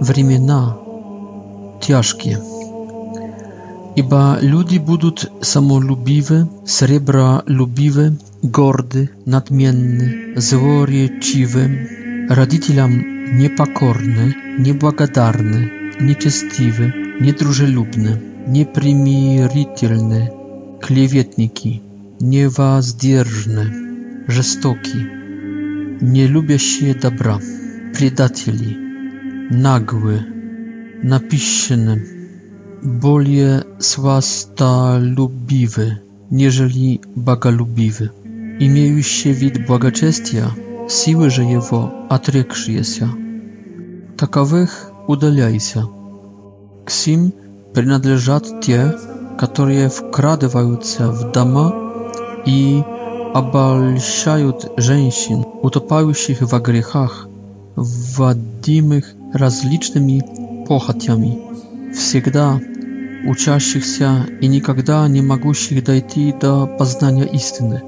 времена 0.00 0.76
тяжкие, 1.80 2.42
ибо 3.94 4.38
люди 4.40 4.78
будут 4.78 5.30
самолюбивы, 5.40 6.48
сребролюбивы, 6.66 8.18
горды, 8.42 9.08
надменны, 9.24 10.34
злоречивы, 10.34 12.26
родителям 12.28 13.38
непокорны, 13.38 14.34
неблагодарны, 14.58 15.70
нечестивы, 16.00 16.92
недружелюбны, 17.20 18.20
непримирительны, 18.48 20.32
клеветники, 20.82 21.82
niewazdzierżny, 22.20 23.70
żestoki, 24.28 25.04
nie 26.02 26.28
lubię 26.28 26.58
się 26.58 26.94
dobra, 26.94 27.38
predatieli, 27.94 28.78
nagły, 29.50 30.24
napiszny, 31.04 32.02
bolie 32.82 33.60
lubiwy, 35.16 35.96
nieżeli 36.30 37.00
bagalubiwy. 37.16 38.08
Imieju 38.60 39.02
się 39.02 39.32
wid 39.34 39.66
błagaczestia, 39.66 40.54
siły 40.88 41.30
żyjewo, 41.30 41.90
atrykrzyje 42.08 42.84
się. 42.84 43.08
Takowych 44.16 44.90
udaliaj 45.06 45.60
się. 45.60 45.82
Ksim 46.84 47.32
принадлежат 47.74 48.44
те, 48.64 48.94
которые 49.36 49.90
вкрадываются 49.90 51.12
w 51.18 51.32
дома, 51.32 51.66
i 52.46 52.82
обольщают 53.34 54.72
женщин, 54.76 55.44
утопающих 55.62 56.38
во 56.40 56.60
грехах, 56.60 57.28
вводимых 57.74 59.12
различными 59.34 60.22
похотями, 60.66 61.40
всегда 61.92 62.58
учащихся 63.26 64.24
и 64.40 64.46
никогда 64.46 65.06
не 65.08 65.20
могущих 65.20 65.84
дойти 65.84 66.32
до 66.40 66.66
познания 66.66 67.26
истины, 67.26 67.82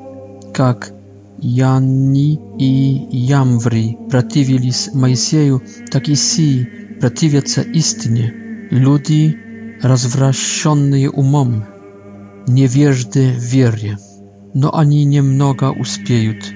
как 0.52 0.92
Янни 1.40 2.40
и 2.58 3.06
Ямври 3.16 3.96
противились 4.10 4.90
Моисею, 4.92 5.62
так 5.92 6.08
и 6.08 6.16
сии 6.16 6.68
противятся 7.00 7.60
истине. 7.62 8.34
Люди, 8.70 9.36
развращенные 9.80 11.08
умом, 11.10 11.64
невежды 12.48 13.30
в 13.30 13.38
вере 13.38 13.98
no 14.54 14.70
ani 14.72 15.04
niemnoga 15.06 15.70
uspiejut, 15.80 16.52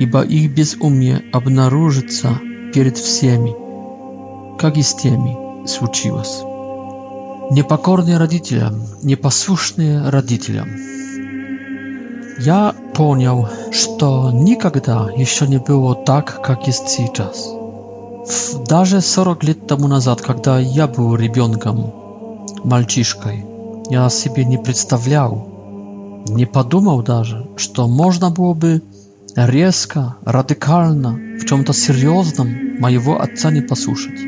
iba 0.00 0.24
ich 0.24 0.48
bezumie 0.54 1.20
abnaróżyca 1.32 2.38
pieryt 2.72 2.98
wsiemi, 2.98 3.52
kagi 4.58 4.84
z 4.84 4.94
tiemi 4.96 5.36
słuciłas. 5.66 6.42
niepokornie 7.52 8.18
radityliam, 8.18 8.74
niepasuszny 9.04 10.10
radityliam. 10.10 10.68
Ja 12.46 12.72
poniał, 12.94 13.44
że 13.70 13.86
to 13.98 14.30
nigdy 14.34 14.80
jeszcze 15.16 15.48
nie 15.48 15.60
było 15.60 15.94
tak, 15.94 16.46
jak 16.48 16.66
jest 16.66 16.84
teraz. 17.14 17.48
Darze 18.68 19.02
40 19.02 19.46
lat 19.58 19.66
temu 19.66 19.88
nazad, 19.88 20.22
kiedy 20.26 20.50
ja 20.74 20.86
był 20.88 21.16
rybionkiem, 21.16 21.76
malciszkaj, 22.64 23.44
ja 23.90 24.10
sobie 24.10 24.44
nie 24.44 24.58
przedstawiał, 24.58 25.55
nie 26.28 26.46
подумал 26.46 27.02
даже, 27.02 27.46
что 27.56 27.86
можно 27.88 28.30
было 28.30 28.54
бы 28.54 28.82
резко, 29.34 30.16
радикально, 30.24 31.38
в 31.40 31.44
чем-то 31.44 31.72
серьезном 31.72 32.78
моего 32.80 33.20
отца 33.20 33.50
не 33.50 33.60
послушать. 33.60 34.20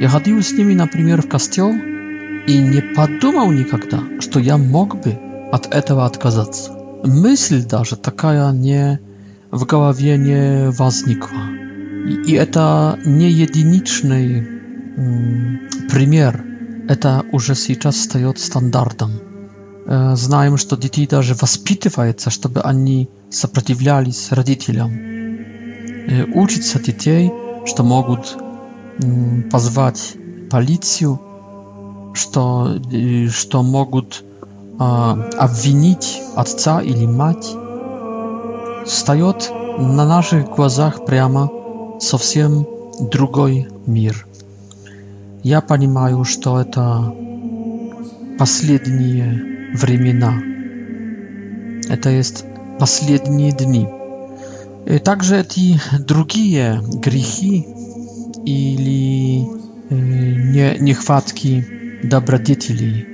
Я 0.00 0.08
ходил 0.08 0.42
с 0.42 0.52
ними, 0.52 0.74
например, 0.74 1.22
в 1.22 1.28
костел 1.28 1.70
и 1.70 2.58
не 2.58 2.80
подумал 2.94 3.50
никогда, 3.50 4.00
что 4.20 4.40
я 4.40 4.56
мог 4.56 5.00
бы 5.00 5.18
от 5.52 5.72
этого 5.74 6.06
отказаться. 6.06 6.72
Мысль 7.04 7.64
даже 7.64 7.96
такая 7.96 8.52
не 8.52 8.98
в 9.50 9.64
голове 9.66 10.16
не 10.16 10.70
возникла. 10.70 11.42
И, 12.06 12.32
и 12.32 12.32
это 12.34 12.98
не 13.04 13.30
единичный 13.30 14.46
м, 14.96 15.58
пример, 15.90 16.42
это 16.88 17.24
уже 17.32 17.54
сейчас 17.54 17.98
стает 18.00 18.38
стандартом 18.38 19.12
знаем, 19.90 20.56
что 20.56 20.76
детей 20.76 21.06
даже 21.08 21.34
воспитывается, 21.34 22.30
чтобы 22.30 22.60
они 22.60 23.08
сопротивлялись 23.28 24.30
родителям. 24.30 24.92
И 24.96 26.22
учится 26.32 26.78
детей, 26.80 27.32
что 27.66 27.82
могут 27.82 28.38
позвать 29.50 30.14
полицию, 30.48 31.20
что, 32.14 32.78
что 33.30 33.62
могут 33.62 34.24
обвинить 34.78 36.22
отца 36.36 36.80
или 36.80 37.06
мать. 37.06 37.54
Встает 38.86 39.50
на 39.78 40.06
наших 40.06 40.48
глазах 40.50 41.04
прямо 41.04 41.50
совсем 42.00 42.64
другой 43.00 43.66
мир. 43.86 44.26
Я 45.42 45.60
понимаю, 45.60 46.24
что 46.24 46.60
это 46.60 47.14
последние 48.38 49.58
времена. 49.72 50.34
Это 51.88 52.10
есть 52.10 52.44
последние 52.78 53.52
дни. 53.52 53.88
Также 55.04 55.40
эти 55.40 55.80
другие 55.98 56.80
грехи 57.02 57.66
или 58.44 59.46
не, 59.90 60.78
нехватки 60.78 61.66
добродетелей, 62.02 63.06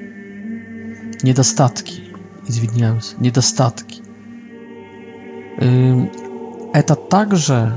недостатки, 1.23 2.03
извиняюсь, 2.47 3.15
недостатки. 3.19 4.03
Это 5.59 6.95
также 6.95 7.73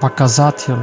показатель 0.00 0.76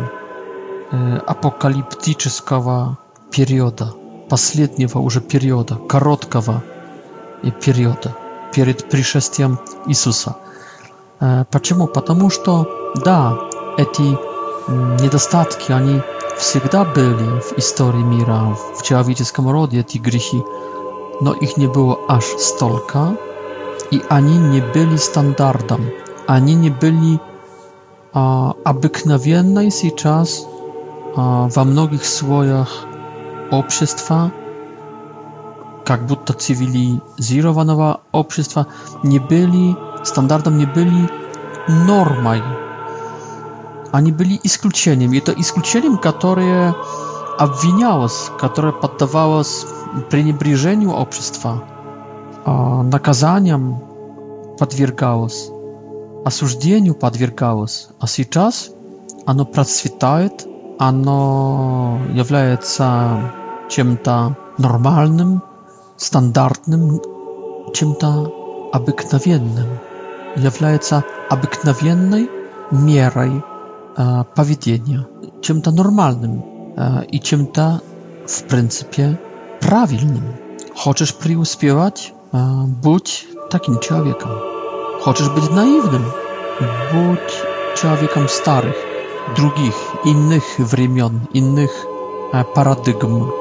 апокалиптического 0.91 2.98
периода, 3.32 3.93
последнего 4.30 4.98
уже 5.00 5.22
периода, 5.22 5.76
короткого 5.76 6.62
периода 6.63 6.77
периода, 7.62 8.13
перед 8.54 8.89
пришествием 8.89 9.60
Иисуса. 9.88 10.36
Почему? 11.52 11.88
Потому 11.88 12.30
что, 12.30 12.93
да, 13.04 13.38
эти 13.78 14.04
недостатки, 15.02 15.71
они 15.71 16.02
всегда 16.38 16.84
были 16.86 17.39
в 17.39 17.58
истории 17.58 17.97
мира, 18.04 18.56
в 18.78 18.84
человеческом 18.84 19.50
роде 19.50 19.80
эти 19.80 19.97
грехи, 19.97 20.41
но 21.21 21.34
их 21.34 21.58
не 21.58 21.67
было 21.67 22.00
аж 22.08 22.26
столько, 22.38 23.17
и 23.91 24.02
они 24.10 24.38
не 24.38 24.62
были 24.62 24.97
стандартом, 24.97 25.89
они 26.28 26.54
не 26.54 26.69
были 26.69 27.19
а, 28.13 28.54
обыкновенной 28.65 29.71
сейчас 29.71 30.45
а, 31.15 31.47
во 31.47 31.63
многих 31.63 32.06
слоях 32.06 32.86
общества, 33.52 34.32
как 35.88 36.06
будто 36.06 36.34
цивилизированного 36.34 38.02
общества 38.12 38.67
не 39.04 39.19
были 39.19 39.73
стандартом, 40.04 40.58
не 40.58 40.65
были 40.65 41.10
нормой. 41.69 42.41
Они 43.93 44.12
были 44.12 44.38
исключением. 44.43 45.13
И 45.13 45.19
это 45.19 45.32
исключением, 45.32 45.97
которое 45.97 46.76
обвинялось, 47.39 48.30
которое 48.38 48.73
поддавалось 48.73 49.65
пренебрежению 50.10 50.91
общества, 50.91 51.63
а, 52.43 52.84
наказаниям 52.84 53.80
подвергалось, 54.60 55.50
осуждению 56.26 56.95
подвергалось. 56.95 57.88
А 58.02 58.08
сейчас 58.08 58.71
оно 59.26 59.45
процветает, 59.45 60.45
оно 60.80 62.00
является 62.13 63.21
чем-то 63.69 64.36
нормальным, 64.58 65.43
стандартным, 65.97 67.01
чем-то 67.73 68.31
обыкновенным, 68.71 69.79
является 70.36 71.03
обыкновенной 71.29 72.29
мерой 72.71 73.43
э, 73.97 74.23
поведения, 74.36 75.07
чем-то 75.41 75.71
нормальным 75.71 76.45
э, 76.77 77.05
и 77.05 77.19
чем-то, 77.19 77.81
в 78.27 78.43
принципе, 78.43 79.19
правильным. 79.62 80.23
Хочешь 80.75 81.15
преуспевать? 81.15 82.13
Э, 82.31 82.38
будь 82.65 83.25
таким 83.51 83.79
человеком. 83.79 84.31
Хочешь 85.01 85.29
быть 85.31 85.49
наивным? 85.51 86.05
Будь 86.93 87.79
человеком 87.81 88.27
старых, 88.29 88.75
других, 89.36 89.73
иных 90.05 90.43
времен, 90.60 91.21
иных 91.33 91.71
э, 92.33 92.43
парадигм. 92.53 93.31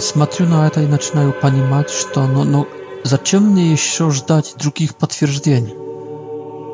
Смотрю 0.00 0.46
на 0.48 0.66
это 0.66 0.80
и 0.80 0.86
начинаю 0.86 1.32
понимать, 1.34 1.90
что 1.90 2.26
ну, 2.26 2.44
ну, 2.44 2.66
зачем 3.04 3.48
мне 3.50 3.70
еще 3.70 4.10
ждать 4.10 4.54
других 4.58 4.94
подтверждений, 4.96 5.74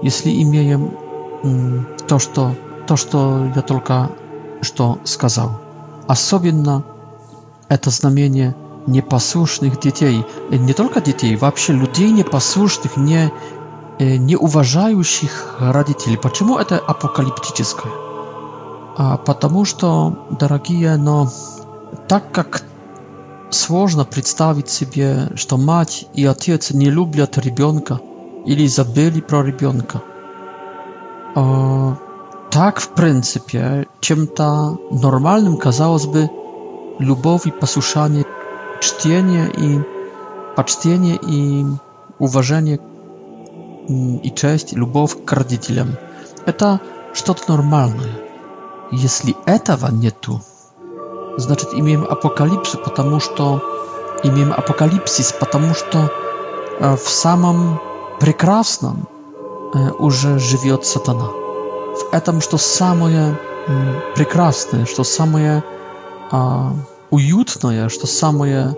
если 0.03 0.31
имеем 0.43 0.97
то, 2.07 2.19
что, 2.21 2.55
то, 2.87 2.97
что 2.97 3.51
я 3.55 3.63
только 3.63 4.13
что 4.63 4.99
сказал. 5.05 5.61
Особенно 6.07 6.85
это 7.69 7.91
знамение 7.91 8.55
непослушных 8.87 9.81
детей, 9.81 10.25
не 10.51 10.73
только 10.73 11.01
детей, 11.01 11.35
вообще 11.35 11.73
людей 11.73 12.11
непослушных, 12.13 12.97
не, 12.97 13.33
не 13.99 14.37
уважающих 14.37 15.57
родителей. 15.59 16.17
Почему 16.17 16.59
это 16.59 16.79
апокалиптическое? 16.79 17.93
А 18.97 19.17
потому 19.17 19.65
что, 19.65 20.29
дорогие, 20.39 20.95
но 20.97 21.29
так 22.07 22.31
как 22.31 22.63
Сложно 23.55 24.05
представить 24.05 24.69
себе, 24.69 25.29
что 25.37 25.57
мать 25.57 26.07
и 26.15 26.27
отец 26.27 26.73
не 26.73 26.91
любят 26.91 27.39
ребенка 27.39 28.01
или 28.45 28.67
забыли 28.67 29.21
про 29.21 29.45
ребенка. 29.45 30.03
Так, 32.51 32.81
в 32.81 32.89
принципе, 32.97 33.87
чем-то 34.01 34.77
нормальным 34.91 35.57
казалось 35.57 36.07
бы 36.07 36.29
любовь 36.99 37.47
и 37.47 37.53
послушание, 37.53 38.25
чтение 38.81 39.49
и 39.57 39.79
почтение 40.57 41.17
и 41.25 41.65
уважение 42.19 42.81
и 44.25 44.33
честь, 44.35 44.73
любовь 44.73 45.15
к 45.25 45.33
родителям. 45.33 45.91
Это 46.45 46.81
что-то 47.13 47.53
нормальное. 47.53 48.17
Если 48.91 49.37
этого 49.47 49.87
нету, 49.93 50.43
значит 51.37 51.71
имеем 51.73 52.05
апокалипсу, 52.05 52.79
потому 52.79 53.21
что 53.21 53.61
имеем 54.23 54.53
апокалипсис, 54.53 55.33
потому 55.33 55.75
что 55.75 56.11
в 56.81 57.09
самом 57.09 57.81
прекрасном 58.21 59.09
уже 59.99 60.39
живет 60.39 60.85
сатана. 60.87 61.27
В 61.27 62.09
этом, 62.13 62.41
что 62.41 62.57
самое 62.59 63.39
прекрасное, 64.15 64.85
что 64.87 65.05
самое 65.05 65.65
уютное, 67.11 67.89
что 67.89 68.07
самое 68.07 68.77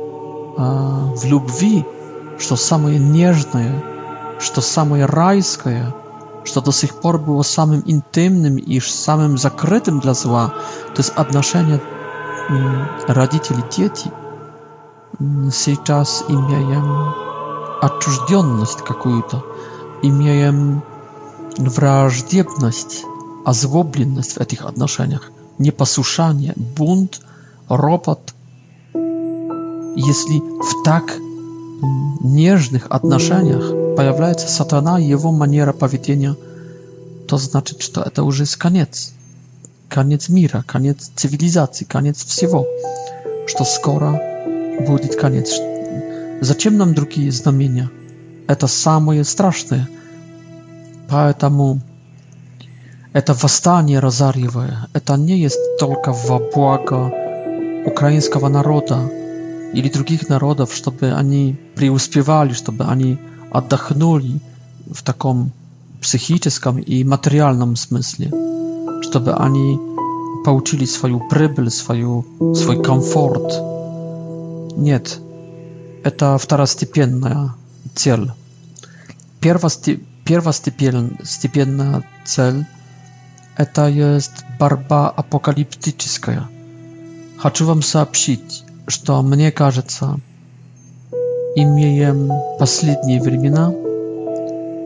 в 0.57 1.25
любви, 1.25 1.85
что 2.39 2.57
самое 2.57 2.99
нежное, 2.99 3.83
что 4.39 4.61
самое 4.61 5.07
райское, 5.07 5.95
что 6.45 6.61
до 6.61 6.71
сих 6.73 6.95
пор 6.97 7.19
было 7.19 7.43
самым 7.43 7.83
интимным 7.87 8.57
и 8.57 8.79
самым 8.81 9.37
закрытым 9.37 10.01
для 10.01 10.15
зла, 10.15 10.55
то 10.95 10.99
есть 11.01 11.11
отношение 11.17 11.81
родители, 13.09 13.65
дети, 13.77 14.11
сейчас 15.53 16.25
имеем 16.29 17.13
отчужденность 17.83 18.79
какую-то, 18.83 19.43
имеем 20.03 20.83
враждебность, 21.57 23.05
озлобленность 23.45 24.35
в 24.35 24.41
этих 24.41 24.65
отношениях, 24.65 25.31
непослушание, 25.59 26.53
бунт, 26.57 27.21
ропот. 27.69 28.35
Если 29.97 30.39
в 30.39 30.85
так 30.85 31.05
нежных 32.23 32.87
отношениях 32.91 33.97
появляется 33.97 34.49
сатана 34.49 35.01
и 35.01 35.05
его 35.05 35.33
манера 35.33 35.73
поведения, 35.73 36.37
то 37.29 37.39
значит, 37.39 37.83
что 37.83 38.03
это 38.03 38.23
уже 38.23 38.45
конец. 38.59 39.15
koniec 39.89 40.29
мира, 40.29 40.63
koniec 40.67 41.11
cywilizacji, 41.17 41.87
koniec 41.87 42.25
всего, 42.25 42.65
что 43.47 43.65
скоро 43.65 44.21
будет 44.87 45.17
конец. 45.17 45.55
Зачем 46.41 46.77
нам 46.77 46.95
другие 46.95 47.31
знамения? 47.33 47.89
Это 48.49 48.67
самое 48.67 49.25
страшное. 49.25 49.89
Поэтому 51.09 51.81
это 53.13 53.33
восстание 53.35 54.01
Розарьевое, 54.01 54.89
это 54.93 55.17
не 55.17 55.39
есть 55.39 55.59
только 55.79 56.13
во 56.13 56.39
благо 56.55 57.11
украинского 57.87 58.49
народа 58.49 59.09
или 59.73 59.89
других 59.89 60.29
народов, 60.29 60.75
чтобы 60.75 61.13
они 61.13 61.57
преуспевали, 61.77 62.53
чтобы 62.53 62.85
они 62.85 63.19
отдохнули 63.51 64.41
в 64.93 65.03
таком 65.03 65.53
психическом 66.03 66.79
и 66.79 67.05
материальном 67.05 67.77
смысле. 67.77 68.31
чтобы 69.11 69.35
они 69.35 69.79
получили 70.45 70.85
свою 70.85 71.29
прибыль, 71.29 71.71
свою, 71.71 72.25
свой 72.55 72.83
комфорт. 72.83 73.53
Нет, 74.77 75.19
это 76.05 76.37
второстепенная 76.39 77.55
цель. 77.95 78.31
Первости, 79.41 80.01
первостепенная 80.25 82.03
цель– 82.25 82.67
это 83.57 83.89
есть 83.89 84.45
борьба 84.59 85.11
апокалиптическая. 85.11 86.49
Хочу 87.39 87.67
вам 87.67 87.83
сообщить, 87.83 88.65
что 88.89 89.23
мне 89.23 89.51
кажется, 89.53 90.19
имеем 91.55 92.31
последние 92.59 93.23
времена, 93.23 93.73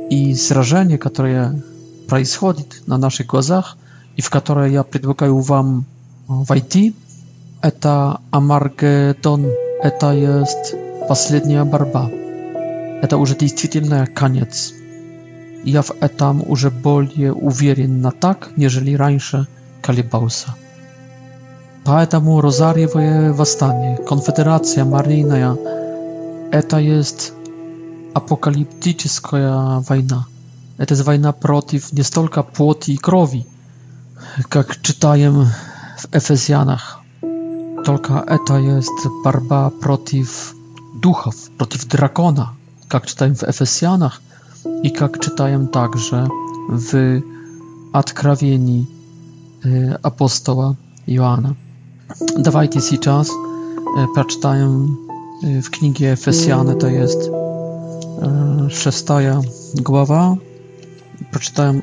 и 0.09 0.35
сражение, 0.35 0.98
которое 0.98 1.62
происходит 2.09 2.83
на 2.87 2.96
наших 2.98 3.26
глазах– 3.28 3.76
и 4.16 4.23
в 4.23 4.31
которой 4.31 4.73
я 4.73 4.83
предлагаю 4.83 5.38
Wam 5.38 5.83
войти. 6.27 6.94
Это 7.62 8.20
Амаргедон, 8.31 9.46
это 9.83 10.12
есть 10.12 10.75
последняя 11.09 11.64
борьба. 11.64 12.09
Это 13.03 13.16
уже 13.18 13.37
действительно 13.37 14.07
конец. 14.07 14.73
Я 15.64 15.83
в 15.83 15.90
этом 16.01 16.42
уже 16.49 16.70
более 16.70 17.35
уверен 17.35 18.01
на 18.01 18.12
так, 18.12 18.51
нежели 18.57 18.94
раньше 18.94 19.46
колебался. 19.83 20.55
Поэтому 21.85 22.40
Розарьевое 22.40 23.33
восстание, 23.33 23.96
конфедерация 23.99 24.85
марийная– 24.87 25.55
это 26.53 26.79
есть 26.79 27.33
апокалиптическая 28.14 29.81
война. 29.87 30.27
Это 30.79 30.94
есть 30.94 31.07
война 31.07 31.33
против 31.33 31.92
не 31.92 32.03
столько 32.03 32.42
плоти 32.42 32.92
и 32.92 32.96
крови– 32.96 33.46
jak 34.55 34.81
czytałem 34.81 35.44
w 35.98 36.07
Efezjanach, 36.12 36.98
tylko 37.85 38.26
eta 38.29 38.59
jest 38.59 39.09
barba 39.24 39.70
przeciw 39.81 40.55
duchów, 41.00 41.50
przeciw 41.59 41.85
drakona, 41.87 42.53
jak 42.94 43.07
czytałem 43.07 43.35
w 43.37 43.42
Efesjanach 43.42 44.20
i 44.83 44.92
jak 45.00 45.18
czytałem 45.18 45.68
także 45.68 46.29
w 46.72 47.20
odkrawieni 47.92 48.87
e, 49.64 49.98
apostoła 50.03 50.74
Joana. 51.07 51.53
Dawajcie 52.38 52.81
si 52.81 52.98
czas, 52.98 53.29
e, 53.29 54.07
przeczytałem 54.14 54.96
e, 55.44 55.62
w 55.62 55.70
księgi 55.70 56.05
Efesjane, 56.05 56.74
to 56.74 56.87
jest 56.88 57.31
szesta 58.70 59.18
głowa, 59.83 60.37
przeczytałem 61.31 61.83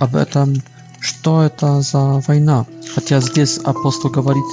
abetem. 0.00 0.54
что 1.00 1.42
это 1.42 1.80
за 1.80 2.22
война. 2.26 2.66
Хотя 2.94 3.20
здесь 3.20 3.58
апостол 3.58 4.10
говорит 4.10 4.44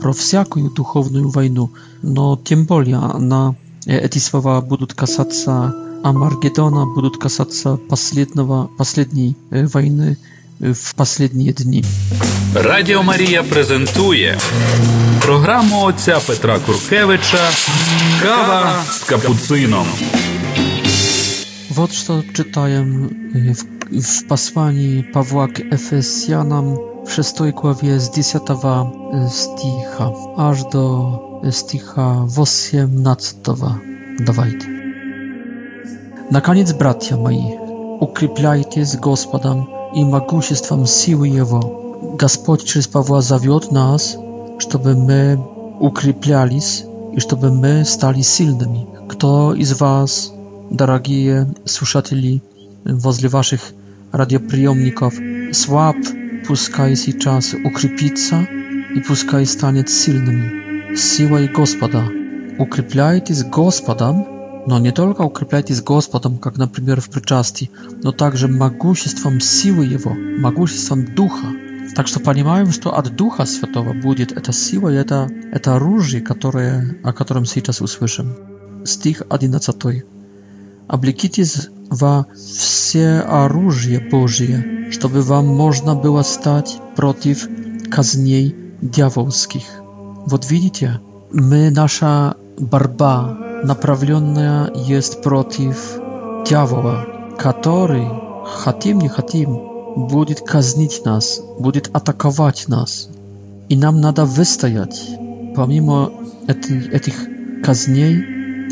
про 0.00 0.12
всякую 0.12 0.70
духовную 0.70 1.28
войну, 1.28 1.70
но 2.02 2.38
тем 2.42 2.64
более 2.66 2.96
она, 2.96 3.56
э, 3.86 3.98
эти 3.98 4.18
слова 4.18 4.60
будут 4.60 4.94
касаться 4.94 5.74
Амаргеддона, 6.04 6.86
будут 6.86 7.16
касаться 7.18 7.76
последнего, 7.76 8.70
последней 8.78 9.36
э, 9.50 9.66
войны 9.66 10.16
э, 10.60 10.72
в 10.72 10.94
последние 10.94 11.52
дни. 11.52 11.84
Радио 12.54 13.02
Мария 13.02 13.42
презентует 13.42 14.38
программу 15.20 15.88
отца 15.88 16.20
Петра 16.20 16.60
Куркевича 16.60 17.40
«Кава 18.22 18.76
с 18.88 19.00
капуцином». 19.02 19.86
Вот 21.70 21.92
что 21.92 22.22
читаем 22.34 23.32
в 23.54 23.77
w 23.92 24.24
pasłani 24.26 25.04
Pawła 25.12 25.48
k 25.48 25.62
Efesjanom 25.70 26.76
w 27.06 27.12
z 28.02 28.10
dziesiątego 28.10 28.90
sticha 29.28 30.10
aż 30.36 30.64
do 30.64 31.12
sticha 31.50 32.26
e, 32.38 32.42
osiemnastego. 32.42 33.74
Dawajcie. 34.26 34.66
Na 36.30 36.40
koniec, 36.40 36.72
bracia 36.72 37.16
moi, 37.16 37.44
ukrypiajcie 38.00 38.86
z 38.86 38.96
Gospodem 38.96 39.62
i 39.94 40.04
magusiestwem 40.04 40.86
siły 40.86 41.28
Jego. 41.28 41.60
Gospodź 42.18 42.64
przez 42.64 42.88
Pawła 42.88 43.20
zawiódł 43.22 43.74
nas, 43.74 44.18
żeby 44.72 44.94
my 44.96 45.38
ukrypiali 45.80 46.60
i 47.12 47.20
żeby 47.20 47.50
my 47.52 47.84
stali 47.84 48.24
silnymi. 48.24 48.86
Kto 49.08 49.54
z 49.62 49.72
was, 49.72 50.32
drogie 50.70 51.46
słuchacze, 51.66 52.16
возле 52.84 53.28
ваших 53.28 53.60
радиоприемников 54.12 55.14
«Свап», 55.52 55.96
пускай 56.46 56.96
сейчас 56.96 57.54
укрепится 57.64 58.46
и 58.94 59.00
пускай 59.00 59.44
станет 59.46 59.90
сильным, 59.90 60.96
силой 60.96 61.48
Господа. 61.48 62.04
Укрепляйтесь 62.58 63.44
Господом, 63.44 64.26
но 64.66 64.78
не 64.78 64.92
только 64.92 65.22
укрепляйтесь 65.22 65.82
Господом, 65.82 66.38
как, 66.38 66.56
например, 66.58 67.00
в 67.00 67.08
причастии, 67.10 67.70
но 68.02 68.12
также 68.12 68.48
могуществом 68.48 69.40
силы 69.40 69.84
Его, 69.86 70.12
могуществом 70.38 71.04
Духа. 71.14 71.46
Так 71.94 72.06
что 72.06 72.20
понимаем, 72.20 72.70
что 72.70 72.94
от 72.96 73.14
Духа 73.16 73.44
Святого 73.44 73.92
будет 73.94 74.32
эта 74.32 74.52
сила 74.52 74.90
и 74.90 74.96
это, 74.96 75.28
это 75.52 75.76
оружие, 75.76 76.22
которое, 76.22 76.96
о 77.04 77.12
котором 77.12 77.44
сейчас 77.46 77.80
услышим. 77.80 78.34
Стих 78.84 79.22
11. 79.28 80.04
«Облекитесь 80.86 81.68
во 81.90 82.26
все 82.34 83.20
оружие 83.20 84.00
Божие, 84.00 84.90
чтобы 84.92 85.22
вам 85.22 85.46
можно 85.46 85.94
было 85.94 86.22
стать 86.22 86.78
против 86.96 87.48
казней 87.90 88.54
дьявольских. 88.80 89.62
Вот 90.26 90.50
видите, 90.50 91.00
мы, 91.32 91.70
наша 91.70 92.36
борьба 92.58 93.36
направленная 93.64 94.70
есть 94.74 95.22
против 95.22 95.94
дьявола, 96.46 97.06
который, 97.38 98.06
хотим 98.46 98.98
не 99.00 99.08
хотим, 99.08 99.58
будет 99.96 100.40
казнить 100.40 101.00
нас, 101.04 101.40
будет 101.58 101.90
атаковать 101.92 102.68
нас. 102.68 103.08
И 103.68 103.76
нам 103.76 104.00
надо 104.00 104.24
выстоять. 104.24 105.10
Помимо 105.56 106.12
этих, 106.46 106.88
этих 106.92 107.14
казней, 107.64 108.22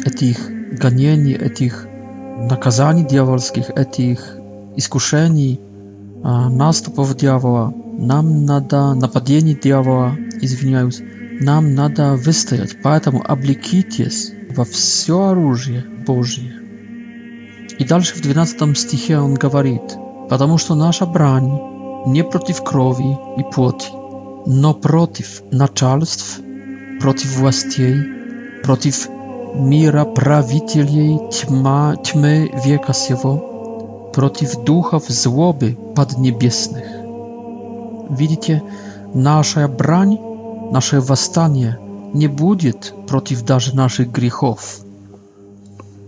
этих 0.05 0.37
гонений, 0.79 1.33
этих 1.35 1.87
nakazani 2.37 3.05
diabolskich, 3.05 3.71
etich 3.77 4.21
iskuszeni, 4.77 5.59
nastupów 6.51 7.17
diabła, 7.17 7.73
nam 7.99 8.45
nada 8.45 8.95
napadieni 8.95 9.55
diabła, 9.55 10.17
izwiniając, 10.43 11.03
nam 11.41 11.75
nada 11.75 12.17
wystajać. 12.17 12.75
Поэтому 12.83 13.23
облекитесь 13.25 14.33
во 14.57 14.65
все 14.65 15.25
оружие 15.33 15.85
Божье. 16.07 16.51
I 17.79 17.85
dalsze 17.85 18.15
w 18.15 18.21
12 18.21 18.75
stichie 18.77 19.21
on 19.23 19.35
gawarit, 19.35 19.81
mówi, 19.97 20.29
потому 20.29 20.57
to 20.59 20.75
nasza 20.75 21.07
брань 21.07 21.59
nie 22.07 22.25
против 22.25 22.63
krowi 22.63 23.17
i 23.37 23.45
płoti, 23.53 23.91
no 24.47 24.75
против 24.75 25.43
начальств, 25.53 26.43
против 27.01 27.31
властей, 27.37 27.95
против 28.63 29.09
мира 29.59 30.05
правителей 30.05 31.19
тьма, 31.31 31.97
тьмы 31.97 32.51
века 32.65 32.93
сего, 32.93 34.11
против 34.15 34.63
духов 34.65 35.05
злобы 35.09 35.77
поднебесных. 35.95 36.85
Видите, 38.11 38.63
наша 39.15 39.67
брань, 39.67 40.19
наше 40.71 41.01
восстание 41.01 41.79
не 42.13 42.29
будет 42.29 42.95
против 43.09 43.45
даже 43.45 43.75
наших 43.75 44.13
грехов. 44.13 44.81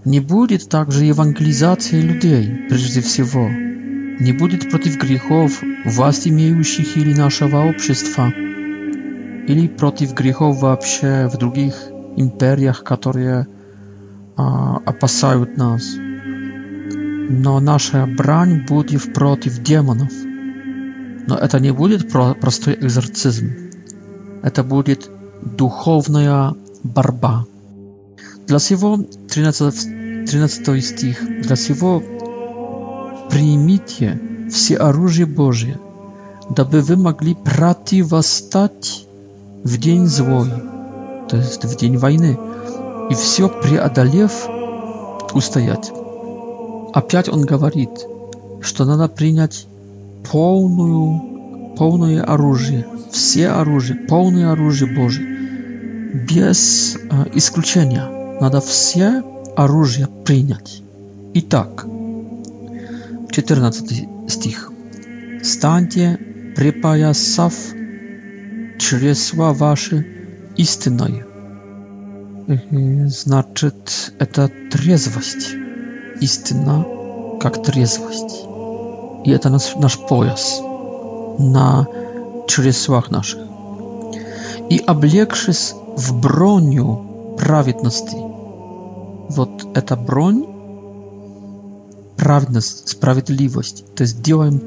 Не 0.05 0.21
будет 0.21 0.69
также 0.69 1.05
евангелизации 1.07 2.01
людей, 2.01 2.51
прежде 2.69 3.01
всего. 3.01 3.49
Не 3.49 4.33
будет 4.33 4.71
против 4.71 4.97
грехов 4.97 5.63
власть 5.85 6.27
имеющих 6.29 6.97
или 6.97 7.15
нашего 7.15 7.69
общества, 7.69 8.29
или 8.29 9.69
против 9.69 10.13
грехов 10.13 10.61
вообще 10.61 11.29
в 11.33 11.37
других 11.39 11.75
империях, 12.19 12.83
которые 12.83 13.47
а, 14.37 14.79
опасают 14.85 15.57
нас. 15.57 15.95
Но 17.31 17.61
наша 17.61 18.07
брань 18.07 18.67
будет 18.67 19.15
против 19.15 19.63
демонов. 19.63 20.11
Но 21.29 21.37
это 21.37 21.61
не 21.61 21.73
будет 21.73 22.11
про 22.11 22.35
простой 22.35 22.75
экзорцизм. 22.75 23.51
Это 24.43 24.65
будет 24.65 25.11
духовная 25.43 26.55
борьба. 26.83 27.45
Для 28.47 28.59
всего 28.59 28.97
13, 28.97 30.27
13 30.31 30.85
стих, 30.85 31.23
для 31.43 31.55
всего 31.55 32.03
примите 33.31 34.19
все 34.51 34.77
оружие 34.79 35.27
Божие, 35.27 35.79
дабы 36.49 36.81
вы 36.81 36.97
могли 36.97 37.35
противостать 37.35 39.07
в 39.63 39.77
день 39.77 40.07
злой 40.07 40.49
то 41.29 41.37
есть 41.37 41.65
в 41.65 41.77
день 41.77 41.97
войны, 41.97 42.39
и 43.11 43.15
все 43.15 43.49
преодолев, 43.49 44.49
устоять. 45.35 45.93
Опять 46.95 47.29
он 47.29 47.43
говорит, 47.43 47.91
что 48.63 48.85
надо 48.85 49.09
принять 49.09 49.67
полную, 50.33 51.73
полное 51.77 52.23
оружие, 52.23 52.87
все 53.13 53.49
оружие, 53.51 53.99
полное 54.09 54.53
оружие 54.53 54.93
Божие, 54.97 55.27
без 56.29 56.97
э, 56.97 57.01
исключения. 57.35 58.09
Надо 58.41 58.61
все 58.61 59.23
оружие 59.57 60.09
принять. 60.25 60.83
Итак, 61.35 61.87
14 63.31 64.09
стих. 64.29 64.73
«Станьте, 65.43 66.19
припоясав 66.57 67.55
чресла 68.79 69.53
ваши, 69.53 70.05
istnoj. 70.59 71.25
Mhm, 72.49 73.09
znaczy, 73.11 73.71
to 74.33 74.43
jest 74.43 74.53
triezwość. 74.71 75.57
Istna, 76.21 76.85
jak 77.45 77.59
triezwość. 77.59 78.29
I 79.25 79.39
to 79.39 79.51
nasz, 79.51 79.77
nasz 79.77 79.97
pojazd 79.97 80.61
na 81.39 81.87
czresłach 82.47 83.11
naszych. 83.11 83.41
I 84.71 84.87
obleksis 84.87 85.75
w 85.97 86.13
broniu 86.13 86.97
prawidłowości. 87.37 88.17
Вот 89.31 89.53
эта 89.77 89.95
бронь, 89.95 90.43
праведность, 92.17 92.89
справедливость. 92.89 93.85
То 93.95 94.05
есть 94.05 94.23
делаем 94.23 94.59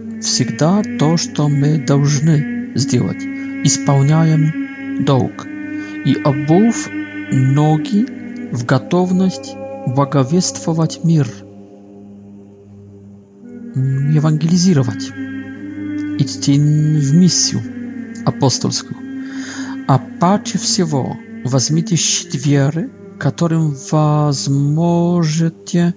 to, 0.99 1.15
co 1.35 1.49
my 1.49 1.59
мы 1.61 1.77
должны 1.85 2.43
i 2.75 3.63
Исполняем 3.65 4.51
долг. 5.03 5.50
и 6.05 6.15
обув 6.23 6.87
ноги 7.31 8.05
в 8.51 8.63
готовность 8.65 9.53
благовествовать 9.87 11.03
мир, 11.03 11.27
евангелизировать, 13.75 15.09
идти 16.21 16.59
в 16.59 17.13
миссию 17.15 17.61
апостольскую. 18.25 18.97
А 19.87 19.99
паче 20.19 20.57
всего 20.59 21.15
возьмите 21.43 21.95
щит 21.95 22.33
веры, 22.45 22.89
которым 23.19 23.75
возможете 23.91 25.93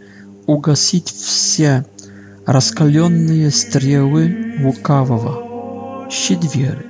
угасить 0.47 1.09
все 1.11 1.87
раскаленные 2.47 3.51
стрелы 3.51 4.55
лукавого. 4.61 5.41
Щит 6.11 6.41
веры. 6.55 6.85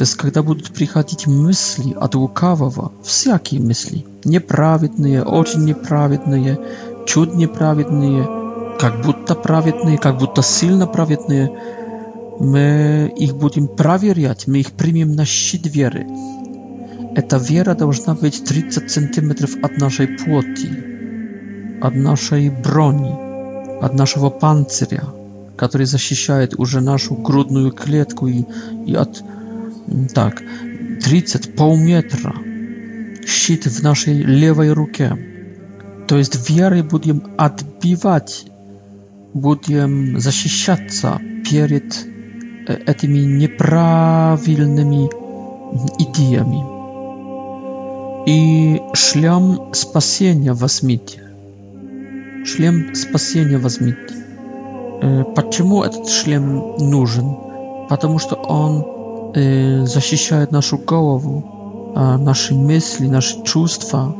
jest, 0.00 0.18
kiedy 0.18 0.30
będą 0.42 0.54
przychodzić 0.72 1.26
myśli 1.26 1.96
od 1.96 2.14
łukawego, 2.14 2.90
wszelkie 3.02 3.60
myśli, 3.60 4.04
nieprawidne, 4.26 5.24
bardzo 5.24 5.58
nieprawidne, 5.58 6.40
cudnie 7.06 7.48
prawidne, 7.48 8.10
jak 8.82 9.00
будто 9.02 9.34
prawidne, 9.34 9.90
jak 9.92 10.02
silna 10.02 10.42
silno 10.42 10.86
prawidne, 10.86 11.48
my 12.40 13.10
ich 13.16 13.32
będziemy 13.34 13.68
sprawdzać, 13.74 14.46
my 14.46 14.58
ich 14.58 14.70
przyjmiemy 14.70 15.14
na 15.16 15.22
щит 15.24 15.68
wiery. 15.68 16.06
Ta 17.28 17.38
wiera 17.38 17.74
powinna 17.74 18.14
być 18.14 18.42
30 18.42 18.80
cm 18.88 19.34
od 19.62 19.78
naszej 19.78 20.08
płoti, 20.16 20.70
od 21.80 21.94
naszej 21.94 22.50
broni, 22.50 23.12
od 23.80 23.94
naszego 23.94 24.30
panceria, 24.30 25.04
który 25.56 25.86
zasiesiaje 25.86 26.48
już 26.58 26.74
naszą 26.74 27.14
grudną 27.22 27.70
klatkę 27.70 28.26
i, 28.28 28.44
i 28.86 28.96
od... 28.96 29.22
Так, 30.14 30.42
30 31.02 31.54
полметра. 31.56 32.34
Щит 33.26 33.66
в 33.66 33.82
нашей 33.84 34.22
левой 34.22 34.72
руке. 34.72 35.16
То 36.06 36.16
есть 36.18 36.50
верой 36.50 36.82
будем 36.82 37.22
отбивать, 37.36 38.46
будем 39.34 40.18
защищаться 40.20 41.18
перед 41.50 41.96
э, 42.66 42.74
этими 42.86 43.18
неправильными 43.18 45.08
идеями. 45.98 46.64
И 48.26 48.80
шлем 48.94 49.72
спасения 49.74 50.52
возьмите. 50.54 51.22
Шлем 52.46 52.94
спасения 52.94 53.58
возьмите. 53.58 54.14
Э, 55.02 55.24
почему 55.36 55.82
этот 55.82 56.08
шлем 56.08 56.74
нужен? 56.78 57.36
Потому 57.90 58.18
что 58.18 58.36
он 58.36 58.97
защищает 59.34 60.52
нашу 60.52 60.78
голову, 60.84 61.92
наши 61.94 62.54
мысли, 62.54 63.06
наши 63.06 63.42
чувства 63.42 64.14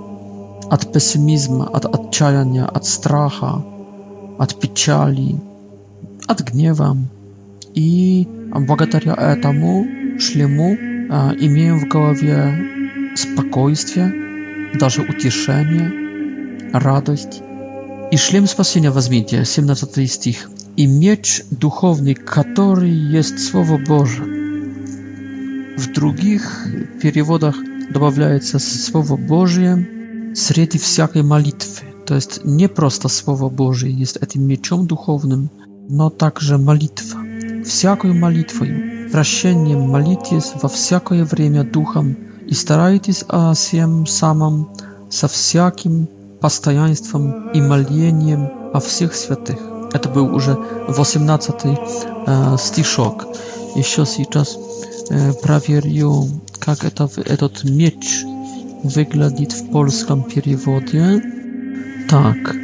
от 0.71 0.93
пессимизма, 0.93 1.69
от 1.73 1.85
отчаяния, 1.87 2.67
от 2.67 2.85
страха, 2.87 3.63
от 4.39 4.61
печали, 4.61 5.37
от 6.27 6.43
гнева. 6.43 6.97
И 7.75 8.29
благодаря 8.55 9.15
этому 9.15 9.87
шлему 10.19 10.75
имеем 10.75 11.79
в 11.81 11.89
голове 11.89 12.55
спокойствие, 13.15 14.13
даже 14.79 15.03
утешение, 15.03 16.71
радость. 16.73 17.43
И 18.11 18.17
шлем 18.17 18.47
спасения 18.47 18.91
возьмите, 18.91 19.45
17 19.45 20.11
стих. 20.11 20.51
И 20.77 20.87
меч 20.87 21.43
духовный, 21.51 22.15
который 22.15 22.91
есть 22.91 23.39
Слово 23.41 23.79
Божие 23.79 24.38
В 25.79 25.93
других 25.93 26.67
переводах 27.01 27.55
добавляется 27.89 28.59
Слово 28.59 29.15
Божие 29.17 30.35
среди 30.35 30.77
всякой 30.77 31.23
молитвы. 31.23 31.87
То 32.05 32.17
есть 32.17 32.45
не 32.45 32.69
просто 32.69 33.07
Слово 33.07 33.49
Божие 33.49 33.93
есть 33.97 34.17
этим 34.21 34.43
мечом 34.43 34.89
духовным, 34.89 35.49
но 35.89 36.11
также 36.11 36.59
молитва. 36.59 37.21
Всякую 37.65 38.17
молитвою, 38.17 39.09
прощением 39.13 39.89
молитесь 39.89 40.51
во 40.61 40.69
всякое 40.69 41.25
время 41.25 41.63
Духом 41.63 42.17
и 42.49 42.55
старайтесь 42.55 43.25
о 43.29 43.55
всем 43.55 44.05
самом 44.09 44.71
со 45.11 45.29
всяким 45.29 46.09
постоянством 46.41 47.51
и 47.53 47.61
молением 47.61 48.49
о 48.75 48.81
всех 48.81 49.15
святых. 49.15 49.59
Это 49.93 50.09
был 50.09 50.35
уже 50.35 50.57
18 50.89 51.55
э, 52.27 52.57
стишок. 52.59 53.29
Еще 53.77 54.05
сейчас 54.07 54.59
проверю, 55.43 56.29
как 56.59 56.85
это, 56.85 57.09
этот 57.25 57.65
меч 57.65 58.23
выглядит 58.83 59.53
в 59.53 59.71
польском 59.71 60.23
переводе. 60.25 61.23
Так. 62.09 62.55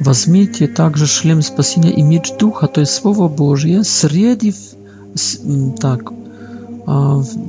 Возьмите 0.00 0.66
также 0.66 1.06
шлем 1.06 1.40
спасения 1.42 1.90
и 1.90 2.02
меч 2.02 2.32
духа, 2.38 2.66
то 2.66 2.80
есть 2.80 2.92
Слово 2.94 3.28
Божье, 3.28 3.84
среди, 3.84 4.52
так, 5.80 6.12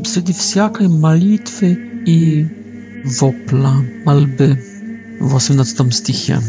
среди 0.05 0.31
всякой 0.31 0.87
молитвы 0.87 1.71
и 2.05 3.01
вопла, 3.19 3.73
мольбы 4.05 4.63
в 5.19 5.33
18 5.33 5.93
стихе. 5.93 6.39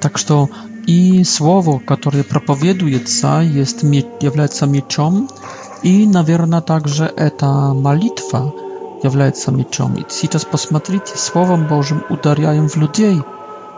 Так 0.00 0.16
что 0.18 0.48
и 0.86 1.22
слово, 1.24 1.78
которое 1.80 2.22
проповедуется, 2.24 3.40
есть, 3.42 3.82
является 4.22 4.66
мечом, 4.66 5.28
И, 5.82 6.06
наверное, 6.06 6.60
также 6.60 7.04
эта 7.04 7.46
молитва 7.74 8.54
является 9.02 9.50
мечом. 9.50 9.96
И 9.96 10.04
сейчас 10.08 10.44
посмотрите, 10.44 11.16
Словом 11.16 11.66
Божьим 11.66 12.04
ударяем 12.08 12.68
в 12.68 12.76
людей, 12.76 13.20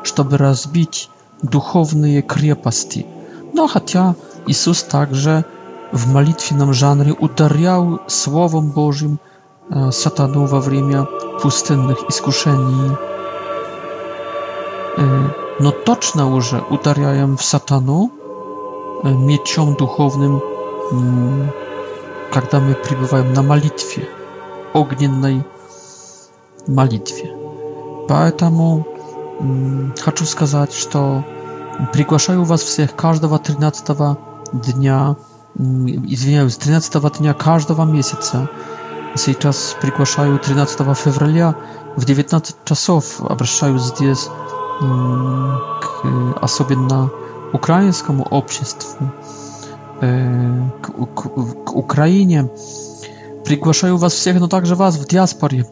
чтобы 0.02 0.36
разбить 0.36 1.08
духовные 1.40 2.20
крепости. 2.20 3.06
Но 3.54 3.66
хотя 3.66 4.16
Иисус 4.46 4.82
также 4.82 5.46
в 5.92 6.06
молитвенном 6.12 6.74
жанре 6.74 7.12
ударял 7.12 8.00
Словом 8.06 8.70
Божьим 8.70 9.18
сатану 9.90 10.44
во 10.44 10.60
время 10.60 11.04
пустынных 11.42 12.04
искушений. 12.10 12.92
Но 15.58 15.70
точно 15.70 16.34
уже 16.34 16.62
ударяем 16.68 17.38
в 17.38 17.42
сатану 17.44 18.12
мечом 19.04 19.74
духовным 19.74 20.42
когда 22.34 22.58
my 22.58 22.74
пребываем 22.74 23.32
na 23.32 23.42
молитве, 23.42 24.08
ogniennej 24.72 25.46
молитве. 26.66 27.30
Поэтому 28.08 28.84
хочу 30.00 30.24
сказать, 30.24 30.72
что 30.72 31.24
приглашаю 31.92 32.42
вас 32.42 32.62
всех 32.62 32.96
каждого 32.96 33.38
13 33.38 33.86
дня, 34.52 35.16
извиняюсь, 35.54 36.56
13 36.56 37.18
дня 37.18 37.34
каждого 37.34 37.84
месяца. 37.84 38.48
Сейчас 39.14 39.76
приглашаю 39.80 40.40
13 40.40 40.96
февраля 40.98 41.54
в 41.94 42.04
19 42.04 42.56
часов. 42.64 43.20
Обращаюсь 43.20 43.82
здесь 43.82 44.28
к 44.80 45.86
особенно 46.42 47.12
украинскому 47.52 48.24
обществу 48.24 49.12
к, 50.00 50.90
к, 51.14 51.28
к 51.64 51.76
Украине, 51.76 52.50
приглашаю 53.44 53.96
вас 53.96 54.14
всех, 54.14 54.40
но 54.40 54.48
также 54.48 54.74
вас 54.74 54.96
в 54.96 55.06
диаспоре. 55.06 55.66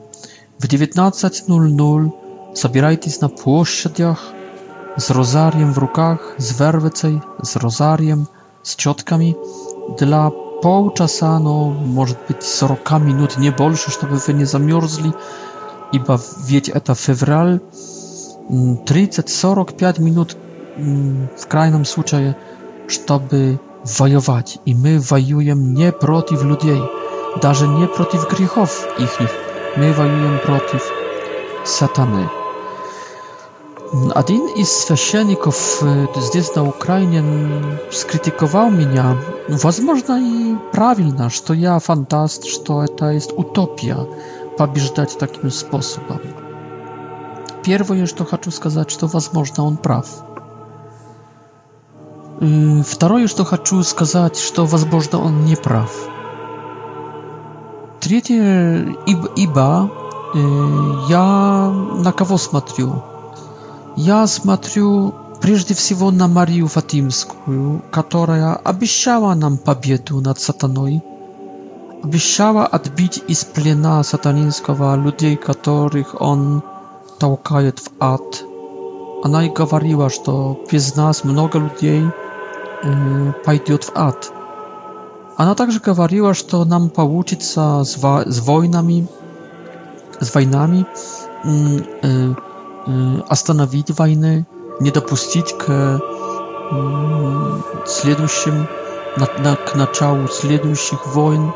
В 0.59 0.65
19.00 0.69 2.55
собирайтесь 2.55 3.21
на 3.21 3.29
площадях 3.29 4.21
с 4.97 5.11
розарием 5.11 5.73
в 5.73 5.79
руках, 5.79 6.35
с 6.39 6.59
вервицей, 6.59 7.21
с 7.43 7.57
розарием, 7.57 8.29
с 8.63 8.77
четками 8.77 9.35
dla 9.99 10.31
pół 10.63 10.91
czasa, 10.91 11.39
no 11.41 11.73
może 11.87 12.15
być 12.29 12.37
40 12.39 12.85
minut, 13.05 13.39
nie 13.39 13.53
больше, 13.53 13.91
żeby 14.03 14.17
wy 14.19 14.35
nie 14.35 14.47
zamierzli, 14.47 15.13
ибо 15.93 16.19
ведь 16.49 16.69
это 16.69 16.95
февраль, 16.95 17.59
30-45 18.51 20.01
minut 20.01 20.37
w 21.37 21.47
krajnym 21.49 21.85
случае, 21.85 22.35
żeby 22.89 23.59
воевать, 23.85 24.59
и 24.65 24.75
мы 24.75 24.99
воюем 25.01 25.75
не 25.75 25.93
против 25.93 26.43
людей, 26.45 26.81
даже 27.41 27.67
не 27.67 27.87
против 27.87 28.29
грехов 28.31 28.87
ихних, 28.99 29.31
мы 29.77 29.93
воюем 29.93 30.39
против 30.41 30.83
сатаны. 31.65 32.29
Один 34.15 34.47
из 34.55 34.69
священников 34.71 35.83
здесь 36.17 36.55
на 36.55 36.67
Украине 36.67 37.79
скритиковал 37.91 38.71
меня, 38.71 39.19
возможно 39.49 40.19
и 40.19 40.57
правильно, 40.73 41.29
что 41.29 41.53
я 41.53 41.79
фантаст, 41.79 42.47
что 42.47 42.85
это 42.85 43.11
есть 43.11 43.33
утопия 43.37 43.99
побеждать 44.57 45.19
таким 45.19 45.51
способом. 45.51 46.21
Первое, 47.65 48.07
что 48.07 48.25
хочу 48.25 48.51
сказать, 48.51 48.91
что 48.91 49.07
возможно 49.07 49.65
он 49.65 49.77
прав. 49.77 50.07
Второе, 52.85 53.29
что 53.29 53.45
хочу 53.45 53.81
сказать, 53.85 54.37
что, 54.37 54.67
возможно, 54.67 55.21
он 55.21 55.45
не 55.45 55.55
прав. 55.55 55.93
Третье, 58.01 58.97
ибо, 59.07 59.29
ибо 59.37 59.91
э, 60.35 60.97
я 61.09 61.71
на 61.71 62.11
кого 62.13 62.39
смотрю? 62.39 63.01
Я 63.95 64.27
смотрю 64.27 65.15
прежде 65.41 65.75
всего 65.75 66.11
на 66.11 66.27
Марию 66.27 66.67
Фатимскую, 66.67 67.81
которая 67.93 68.55
обещала 68.57 69.35
нам 69.35 69.57
победу 69.57 70.21
над 70.21 70.41
сатаной, 70.41 71.01
обещала 72.03 72.67
отбить 72.67 73.23
из 73.29 73.45
плена 73.45 74.03
сатанинского 74.03 74.97
людей, 74.97 75.37
которых 75.37 76.21
он 76.21 76.65
толкает 77.21 77.79
в 77.79 77.93
ад. 78.01 78.43
Она 79.23 79.47
и 79.47 79.49
говорила, 79.49 80.11
что 80.11 80.61
без 80.73 80.97
нас 80.97 81.23
много 81.23 81.61
людей– 81.61 82.03
пойдет 83.45 83.85
в 83.85 83.93
ад. 83.95 84.31
Она 85.37 85.55
также 85.55 85.81
говорила, 85.81 86.35
что 86.35 86.65
нам 86.65 86.91
получится 86.91 87.83
с, 87.85 87.97
во 87.97 88.25
с 88.27 88.41
войнами, 88.41 89.07
с 90.21 90.35
войнами 90.35 90.87
э, 91.45 92.35
э, 92.35 93.21
остановить 93.29 93.97
войны, 93.99 94.47
не 94.81 94.91
допустить 94.91 95.57
к 95.57 95.71
э, 96.01 97.61
следующим, 97.87 98.67
на, 99.17 99.29
на, 99.43 99.57
к 99.57 99.75
началу 99.75 100.29
следующих 100.29 101.07
войн. 101.15 101.53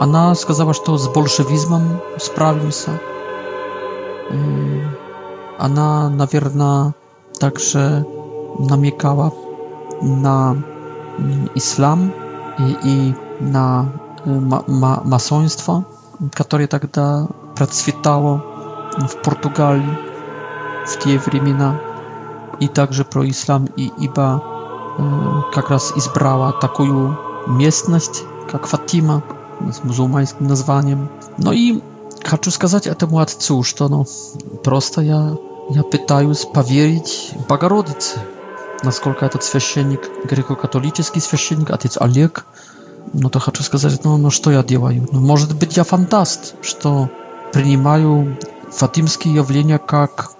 Она 0.00 0.34
сказала, 0.34 0.74
что 0.74 0.96
с 0.98 1.08
большевизмом 1.08 2.00
справимся. 2.18 3.00
Она, 5.58 6.08
наверное, 6.10 6.94
также 7.40 8.04
namiekała 8.58 9.30
na 10.02 10.54
mm, 11.18 11.48
islam 11.54 12.10
i, 12.84 13.12
na 13.40 13.84
y, 14.26 14.40
ma, 14.40 14.62
ma, 14.68 15.00
masoństwo, 15.04 15.82
które 16.36 16.44
wtedy 16.44 16.68
tak 16.68 16.86
procwitało 17.54 18.40
w 19.08 19.14
Portugalii 19.14 19.94
w 20.86 20.96
te 20.96 21.18
времена 21.18 21.74
i 22.60 22.68
także 22.68 23.04
pro 23.04 23.22
islam 23.22 23.64
i 23.76 23.90
iba 24.00 24.40
jak 25.56 25.66
y, 25.66 25.70
raz 25.70 25.96
izbrała 25.96 26.52
taką 26.52 27.14
miejscowość 27.48 28.24
jak 28.52 28.66
Fatima 28.66 29.20
z 29.72 29.84
muzułmańskim 29.84 30.46
nazwaniem. 30.46 31.06
No 31.38 31.52
i 31.52 31.80
chcę 32.24 32.50
сказать 32.50 32.94
temu 32.98 33.18
ojcu, 33.18 33.62
że 33.62 33.88
no 33.90 34.04
prosta 34.62 35.02
ja 35.02 35.20
ja 35.70 35.82
pytaję 35.82 36.34
z 36.34 36.46
powierzyć 36.46 37.34
Bogorodicy 37.48 38.20
насколько 38.82 39.24
этот 39.26 39.42
священник 39.44 40.08
греко-католический 40.24 41.20
священник, 41.20 41.70
отец 41.70 41.96
Олег, 42.00 42.46
ну 43.12 43.30
то 43.30 43.38
хочу 43.38 43.62
сказать, 43.62 44.04
ну, 44.04 44.16
ну 44.16 44.30
что 44.30 44.50
я 44.50 44.62
делаю? 44.62 45.06
Ну, 45.12 45.20
может 45.20 45.54
быть, 45.56 45.76
я 45.76 45.84
фантаст, 45.84 46.54
что 46.62 47.08
принимаю 47.52 48.36
фатимские 48.70 49.34
явления 49.34 49.78
как 49.78 50.30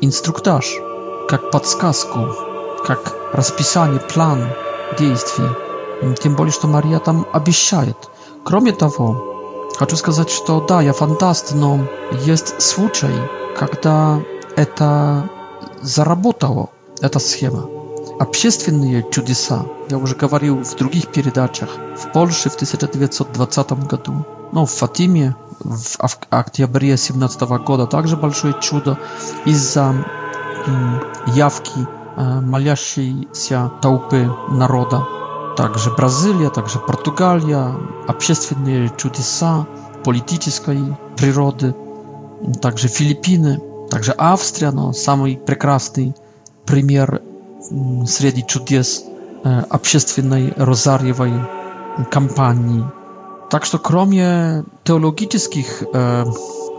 инструктаж, 0.00 0.74
как 1.28 1.50
подсказку, 1.50 2.28
как 2.86 3.14
расписание, 3.32 4.00
план 4.00 4.48
действий. 4.98 5.46
Тем 6.20 6.34
более, 6.34 6.52
что 6.52 6.66
Мария 6.66 6.98
там 6.98 7.26
обещает. 7.32 7.96
Кроме 8.44 8.72
того, 8.72 9.68
хочу 9.78 9.96
сказать, 9.96 10.30
что 10.30 10.60
да, 10.60 10.82
я 10.82 10.92
фантаст, 10.92 11.54
но 11.54 11.86
есть 12.26 12.60
случай, 12.60 13.12
когда 13.56 14.20
это 14.56 15.30
заработало. 15.80 16.70
Эта 17.02 17.18
схема. 17.18 17.64
Общественные 18.20 19.04
чудеса, 19.10 19.66
я 19.90 19.98
уже 19.98 20.14
говорил 20.14 20.62
в 20.62 20.76
других 20.76 21.10
передачах, 21.10 21.68
в 21.98 22.12
Польше 22.12 22.48
в 22.48 22.54
1920 22.54 23.72
году, 23.88 24.24
ну, 24.52 24.66
в 24.66 24.70
Фатиме 24.70 25.34
в 25.58 25.84
октябре 26.28 26.96
17 26.96 27.42
года 27.64 27.86
также 27.88 28.16
большое 28.16 28.54
чудо 28.60 28.96
из-за 29.44 30.06
явки 31.34 31.72
э, 32.16 32.40
молящейся 32.40 33.72
толпы 33.82 34.30
народа. 34.52 35.02
Также 35.56 35.90
Бразилия, 35.90 36.50
также 36.50 36.78
Португалия, 36.78 37.74
общественные 38.06 38.92
чудеса 38.96 39.66
политической 40.04 40.96
природы, 41.16 41.74
также 42.60 42.86
Филиппины, 42.86 43.60
также 43.90 44.14
Австрия, 44.16 44.70
но 44.70 44.92
самый 44.92 45.36
прекрасный 45.36 46.14
пример 46.66 47.22
среди 48.06 48.42
чудес 48.42 49.04
общественной 49.44 50.52
розарьевой 50.56 51.32
кампании. 52.10 52.84
Так 53.50 53.64
что 53.66 53.78
кроме 53.78 54.64
теологических 54.84 55.82
э, 55.92 56.24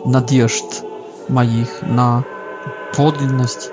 надежд 0.05 0.83
моих 1.29 1.69
на 1.83 2.23
подлинность 2.97 3.69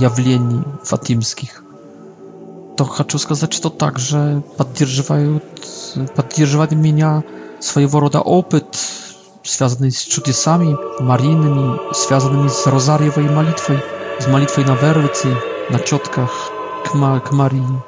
явлений 0.00 0.62
фатимских, 0.82 1.62
то 2.76 2.84
хочу 2.84 3.18
сказать, 3.18 3.52
что 3.52 3.70
также 3.70 4.42
поддерживают, 4.56 5.44
поддерживает 6.16 6.72
меня 6.72 7.22
своего 7.60 8.00
рода 8.00 8.20
опыт, 8.20 8.66
связанный 9.44 9.92
с 9.92 10.02
чудесами 10.02 10.76
Маринами, 10.98 11.78
связанными 11.94 12.48
с 12.48 12.66
Розарьевой 12.66 13.28
молитвой 13.30 13.78
z 14.20 14.26
modlitwą 14.28 14.64
na 14.64 14.74
werwcy, 14.74 15.36
na 15.70 15.78
ciotkach, 15.78 16.50
kma, 16.84 17.20
kmarii. 17.20 17.78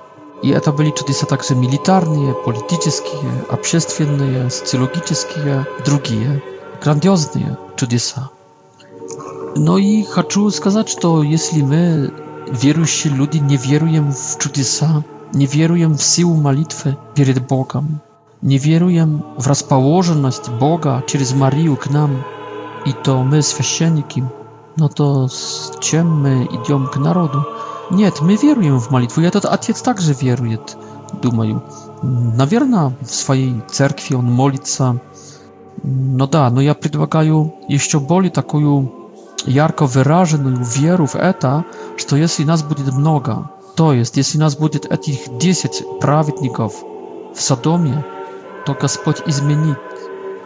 I 0.43 0.53
to 0.65 0.73
byli 0.73 0.93
czudesa 0.93 1.27
także 1.27 1.55
militarne, 1.55 2.35
polityczne, 2.45 3.31
obszerstwienne, 3.49 4.51
socjologiczne, 4.51 5.65
drugie, 5.85 6.41
grandiozne 6.83 7.57
czudesa. 7.77 8.29
No 9.57 9.79
i 9.79 10.05
chcę 10.13 10.51
skazać, 10.51 10.93
że 11.03 11.09
jeśli 11.23 11.65
my, 11.65 12.11
wierzący 12.53 13.11
ludzie, 13.11 13.41
nie 13.41 13.59
wierujemy 13.59 14.13
w 14.13 14.37
czudesa, 14.39 15.03
nie 15.35 15.49
wierujemy 15.49 15.97
w 15.97 16.03
siłę 16.03 16.35
modlitwy 16.37 16.95
przed 17.15 17.39
Bogiem, 17.39 17.99
nie 18.43 18.59
wierujemy 18.59 19.19
w 19.39 19.47
rozpołożoność 19.47 20.51
Boga 20.61 21.03
przez 21.07 21.35
Marię 21.35 21.77
k 21.77 21.91
nam, 21.91 22.23
i 22.87 22.93
to 22.95 23.25
my, 23.25 23.43
świeczeniki, 23.43 24.23
no 24.77 24.89
to 24.89 25.29
z 25.29 25.71
czym 25.79 26.21
my 26.21 26.47
k 26.93 26.97
narodu? 27.01 27.43
Nie, 27.91 28.13
my 28.23 28.37
wierujemy 28.37 28.81
w 28.81 28.91
modlitwę. 28.91 29.23
Ja 29.23 29.31
to 29.31 29.51
ojciec 29.51 29.83
także 29.83 30.15
wieruje, 30.15 30.59
думаю. 31.23 31.61
Наверно, 32.37 32.93
w 33.05 33.15
swojej 33.15 33.61
cerkwi 33.67 34.15
on 34.15 34.31
molica. 34.31 34.95
No 36.19 36.27
da, 36.27 36.51
no 36.51 36.61
ja 36.61 36.75
предлагаю 36.75 37.49
jeszcze 37.69 38.01
boli 38.01 38.31
taką 38.31 38.87
jarko 39.47 39.87
wyrażoną 39.89 40.65
wierę 40.65 41.07
w 41.07 41.17
eta, 41.17 41.63
że 41.97 42.05
to 42.05 42.17
jest 42.17 42.41
i 42.41 42.47
nas 42.47 42.63
będzie 42.63 42.93
mnoga. 42.93 43.49
To 43.75 43.93
jest, 43.93 44.17
jeśli 44.17 44.41
nas 44.41 44.55
będzie 44.55 44.81
tych 44.81 45.37
10 45.39 45.85
prawidników 46.01 46.85
w 47.35 47.43
Sodomie, 47.43 48.03
to 48.65 48.73
Господь 48.75 49.33
zmieni 49.33 49.75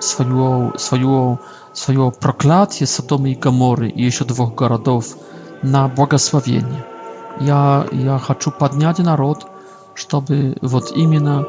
swoją, 0.01 0.73
swoją, 0.77 1.37
swoją 1.73 2.11
proklację 2.11 2.87
Sodomy 2.87 3.31
i 3.31 3.37
Gomory 3.37 3.89
i 3.91 4.03
jeszcze 4.05 4.25
dwóch 4.25 4.55
городów 4.55 5.17
na 5.63 5.89
błogosławienie. 5.89 6.83
Ja, 7.41 7.85
ja 8.05 8.19
chcę 8.35 8.51
podniać 8.51 8.99
naród, 8.99 9.39
żeby 9.97 10.55
вот 10.63 10.93
именно 10.97 11.45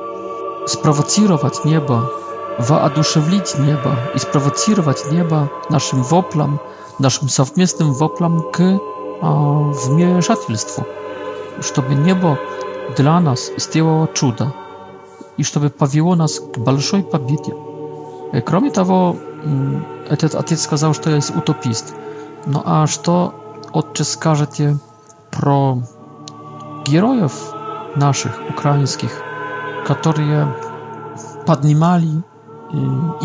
nieba, 1.17 1.49
niebo, 1.65 2.01
воодушевlić 2.59 3.59
nieba, 3.67 3.95
i 4.15 4.19
sprowocować 4.19 4.97
nieba 5.11 5.47
naszym 5.69 6.03
woplam, 6.03 6.57
naszym 6.99 7.29
совместnym 7.29 7.93
woplam 7.93 8.41
k 8.51 8.63
w 9.83 9.89
mieszatelstwu, 9.89 10.83
żeby 11.75 11.95
niebo 11.95 12.35
dla 12.97 13.19
nas 13.21 13.51
stało 13.57 14.07
cuda 14.15 14.51
i 15.37 15.43
żeby 15.45 15.69
powiło 15.69 16.15
nas 16.15 16.39
k 16.39 16.59
большой 16.61 17.03
победе. 17.03 17.70
Кроме 18.45 18.71
того, 18.71 19.17
этот 20.09 20.35
отец 20.35 20.61
сказал, 20.63 20.93
что 20.93 21.09
я 21.09 21.17
есть 21.17 21.35
утопист. 21.35 21.93
Ну 22.45 22.61
а 22.65 22.87
что, 22.87 23.33
отче, 23.73 24.03
скажете 24.05 24.77
про 25.31 25.81
героев 26.85 27.33
наших, 27.95 28.33
украинских, 28.49 29.09
которые 29.85 30.53
поднимали 31.45 32.23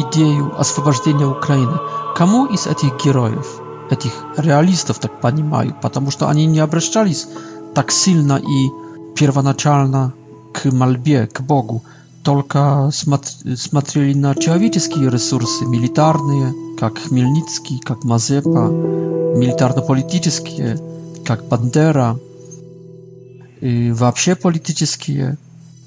идею 0.08 0.54
освобождения 0.58 1.26
Украины? 1.26 1.76
Кому 2.16 2.46
из 2.46 2.66
этих 2.66 3.04
героев, 3.04 3.60
этих 3.90 4.10
реалистов, 4.36 4.98
так 4.98 5.20
понимаю, 5.20 5.74
потому 5.82 6.10
что 6.10 6.28
они 6.28 6.46
не 6.46 6.58
обращались 6.58 7.28
так 7.74 7.90
сильно 7.92 8.38
и 8.38 8.70
первоначально 9.14 10.12
к 10.52 10.64
мольбе, 10.72 11.26
к 11.28 11.40
Богу, 11.42 11.82
только 12.26 12.90
смотрели 12.92 14.12
на 14.18 14.34
человеческие 14.34 15.08
ресурсы, 15.12 15.64
милитарные, 15.64 16.52
как 16.76 16.98
Хмельницкий, 16.98 17.78
как 17.78 18.02
Мазепа, 18.04 18.68
милитарно-политические, 18.68 20.78
как 21.24 21.46
Бандера, 21.46 22.18
и 23.60 23.92
вообще 23.92 24.34
политические, 24.34 25.38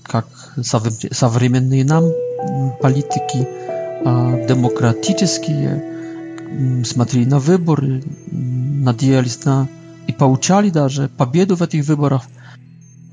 как 0.03 0.25
современные 0.63 1.83
нам 1.83 2.05
политики, 2.81 3.45
демократические, 4.47 5.83
смотрели 6.85 7.25
на 7.27 7.39
выборы, 7.39 8.01
надеялись 8.31 9.43
на 9.43 9.67
и 10.07 10.13
получали 10.13 10.69
даже 10.69 11.09
победу 11.09 11.57
в 11.57 11.63
этих 11.63 11.85
выборах. 11.85 12.23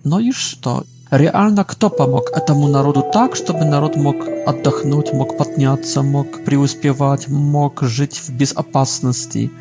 Но 0.04 0.20
и 0.20 0.30
что? 0.30 0.84
Реально 1.12 1.62
кто 1.64 1.88
помог 1.88 2.30
этому 2.34 2.66
народу 2.66 3.04
так, 3.12 3.36
чтобы 3.36 3.64
народ 3.64 3.94
мог 3.94 4.16
отдохнуть, 4.44 5.12
мог 5.12 5.36
подняться, 5.36 6.02
мог 6.02 6.42
преуспевать, 6.44 7.28
мог 7.28 7.82
жить 7.82 8.16
в 8.18 8.30
безопасности? 8.32 9.52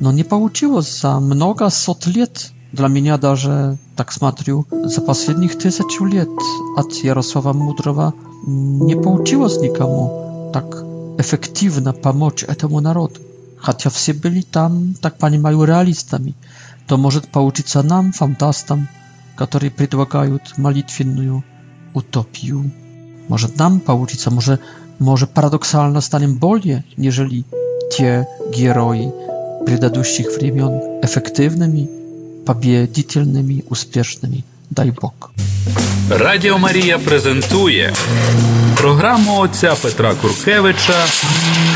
Но 0.00 0.12
не 0.12 0.24
получилось 0.24 1.00
за 1.02 1.20
много 1.20 1.68
сот 1.68 2.06
лет. 2.06 2.48
Для 2.72 2.88
меня 2.88 3.18
даже, 3.18 3.76
так 3.96 4.12
смотрю, 4.12 4.66
за 4.70 5.02
последних 5.02 5.58
тысячу 5.58 6.06
лет 6.06 6.28
от 6.76 6.90
Ярослава 6.94 7.52
Мудрого 7.52 8.14
не 8.46 8.96
получилось 8.96 9.58
никому 9.58 10.50
так 10.54 10.64
эффективно 11.18 11.92
помочь 11.92 12.44
этому 12.44 12.80
народу. 12.80 13.20
Хотя 13.58 13.90
все 13.90 14.14
были 14.14 14.40
там, 14.40 14.94
так 15.02 15.18
понимаю, 15.18 15.62
реалистами. 15.64 16.34
То 16.88 16.96
может 16.96 17.28
получиться 17.30 17.82
нам, 17.82 18.12
фантастам, 18.12 18.88
которые 19.36 19.70
предлагают 19.70 20.56
молитвенную 20.58 21.44
утопию. 21.92 22.70
Может 23.28 23.56
нам 23.56 23.80
получится, 23.80 24.30
może, 24.30 24.58
może 24.98 25.26
paradoksalno 25.26 26.00
станем 26.00 26.34
более, 26.36 26.82
нежели 26.96 27.44
те 27.96 28.26
герои 28.54 29.12
предыдущих 29.66 30.26
времен, 30.38 30.80
эффективными, 31.02 31.88
победительными, 32.44 33.64
успешными. 33.70 34.44
Дай 34.70 34.90
Бог. 34.90 35.30
Радіо 36.10 36.58
Марія 36.58 36.98
презентує 36.98 37.94
програму 38.76 39.38
отця 39.38 39.74
Петра 39.82 40.14
Куркевича 40.14 41.06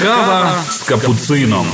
Кава 0.03 0.55
з 0.71 0.83
капуцином. 0.83 1.67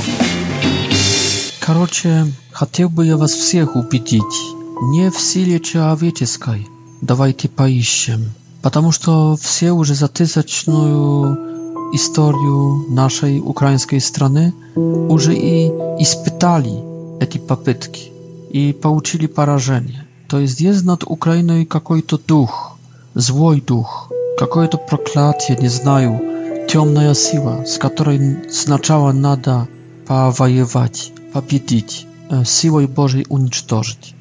Короче, 1.65 2.25
хотел 2.51 2.87
бы 2.89 3.05
я 3.05 3.15
вас 3.15 3.33
всех 3.33 3.75
убедить, 3.75 4.53
не 4.81 5.09
в 5.09 5.17
силе 5.19 5.59
человеческой 5.59 6.67
давайте 7.01 7.47
поищем, 7.47 8.31
потому 8.61 8.91
что 8.91 9.35
все 9.37 9.71
уже 9.71 9.95
затысячную 9.95 11.93
историю 11.93 12.85
нашей 12.89 13.39
украинской 13.39 13.99
страны 13.99 14.53
уже 14.75 15.33
и 15.35 15.67
испытали 15.99 16.83
эти 17.21 17.37
попытки 17.37 18.11
и 18.51 18.73
получили 18.73 19.27
поражение. 19.27 20.05
То 20.27 20.39
есть 20.39 20.59
есть 20.59 20.83
над 20.83 21.03
Украиной 21.03 21.65
какой-то 21.65 22.17
дух, 22.17 22.77
злой 23.13 23.61
дух, 23.61 24.11
какое-то 24.39 24.77
проклятие, 24.77 25.57
не 25.57 25.67
знаю, 25.69 26.67
темная 26.67 27.13
сила, 27.13 27.63
с 27.65 27.77
которой 27.77 28.51
сначала 28.51 29.11
надо 29.13 29.67
повоевать, 30.07 31.13
победить, 31.33 32.07
силой 32.43 32.87
Божьей 32.87 33.25
уничтожить. 33.29 34.15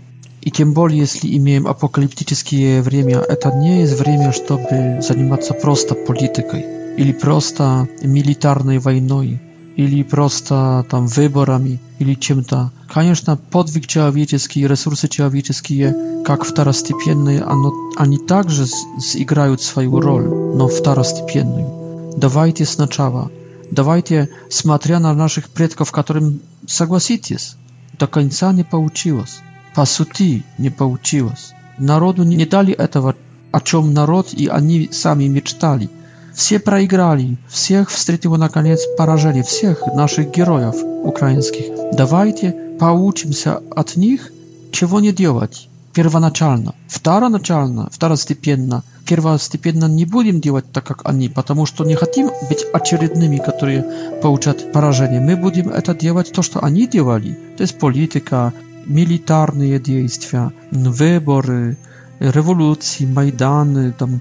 И 0.45 0.51
тем 0.51 0.75
более, 0.75 0.99
если 0.99 1.35
имеем 1.39 1.67
апокалиптические 1.67 2.83
время, 2.83 3.17
это 3.19 3.51
не 3.51 3.81
есть 3.81 3.99
время, 3.99 4.31
чтобы 4.31 5.01
заниматься 5.01 5.55
просто 5.55 5.95
политикой, 5.95 6.67
или 6.99 7.13
просто 7.13 7.89
милитарной 8.03 8.77
войной, 8.79 9.41
или 9.77 10.03
просто 10.03 10.85
там 10.91 11.07
выборами, 11.07 11.81
или 11.99 12.13
чем-то. 12.13 12.73
Конечно, 12.93 13.39
подвиг 13.39 13.87
человеческий, 13.87 14.69
ресурсы 14.69 15.09
человеческие, 15.09 15.97
как 16.27 16.45
второстепенные, 16.45 17.41
оно, 17.41 17.73
они 17.97 18.19
также 18.19 18.67
сыграют 19.01 19.63
свою 19.63 19.99
роль, 19.99 20.27
но 20.29 20.69
второстепенную. 20.69 22.17
Давайте 22.19 22.67
сначала, 22.67 23.31
давайте, 23.71 24.29
смотря 24.51 24.99
на 25.01 25.15
наших 25.15 25.49
предков, 25.49 25.91
которым 25.91 26.41
согласитесь, 26.67 27.57
до 27.99 28.07
конца 28.07 28.53
не 28.53 28.63
получилось. 28.63 29.41
По 29.75 29.83
а 29.83 29.87
сути, 29.87 30.43
не 30.59 30.71
получилось. 30.71 31.53
Народу 31.79 32.23
не 32.23 32.47
дали 32.47 32.73
этого, 32.73 33.17
о 33.51 33.61
чем 33.61 33.93
народ 33.93 34.33
и 34.33 34.47
они 34.47 34.89
сами 34.93 35.25
мечтали. 35.25 35.91
Все 36.33 36.59
проиграли, 36.61 37.37
всех 37.49 37.91
встретило 37.91 38.37
наконец 38.37 38.83
поражение, 38.97 39.43
всех 39.43 39.85
наших 39.89 40.31
героев 40.31 40.77
украинских. 41.05 41.65
Давайте 41.93 42.55
поучимся 42.79 43.61
от 43.75 43.97
них, 43.97 44.31
чего 44.73 45.01
не 45.01 45.13
делать 45.13 45.69
первоначально. 45.93 46.75
Второначально, 46.89 47.89
второстепенно. 47.91 48.83
Первостепенно 49.07 49.85
не 49.87 50.05
будем 50.07 50.41
делать 50.41 50.71
так, 50.73 50.85
как 50.87 51.01
они, 51.05 51.29
потому 51.29 51.67
что 51.67 51.85
не 51.85 51.95
хотим 51.97 52.31
быть 52.49 52.65
очередными, 52.73 53.37
которые 53.39 53.85
получат 54.23 54.71
поражение. 54.73 55.21
Мы 55.21 55.35
будем 55.37 55.69
это 55.69 55.95
делать 55.95 56.33
то, 56.33 56.43
что 56.43 56.65
они 56.65 56.87
делали. 56.89 57.33
То 57.57 57.63
есть 57.65 57.79
политика, 57.79 58.53
милитарные 58.87 59.81
действия, 59.81 60.53
выборы, 60.71 61.77
революции, 62.21 63.07
Майданы, 63.07 63.93
там 63.93 64.21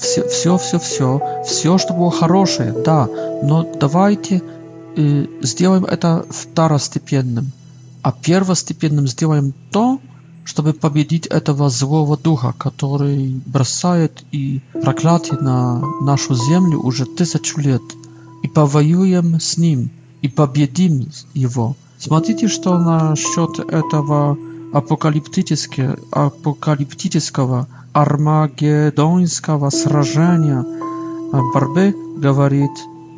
все, 0.00 0.26
все, 0.28 0.56
все, 0.58 0.78
все, 0.78 1.42
все, 1.46 1.78
что 1.78 1.94
было 1.94 2.10
хорошее, 2.10 2.72
да, 2.84 3.06
но 3.42 3.70
давайте 3.78 4.42
э, 4.96 5.26
сделаем 5.42 5.84
это 5.84 6.24
второстепенным, 6.30 7.52
а 8.02 8.12
первостепенным 8.12 9.06
сделаем 9.06 9.52
то, 9.70 10.00
чтобы 10.44 10.72
победить 10.72 11.26
этого 11.26 11.68
злого 11.68 12.16
духа, 12.16 12.54
который 12.58 13.40
бросает 13.44 14.24
и 14.32 14.62
проклятие 14.82 15.38
на 15.40 15.82
нашу 16.00 16.34
землю 16.34 16.80
уже 16.80 17.04
тысячу 17.04 17.60
лет, 17.60 17.82
и 18.42 18.48
повоюем 18.48 19.38
с 19.38 19.58
ним, 19.58 19.90
и 20.22 20.28
победим 20.28 21.06
его. 21.34 21.76
Смотрите, 21.98 22.46
что 22.46 22.78
насчет 22.78 23.58
этого 23.58 24.38
апокалиптического 24.72 25.98
армагеддонского 27.92 29.70
сражения 29.70 30.64
борьбы 31.52 31.94
говорит 32.16 32.70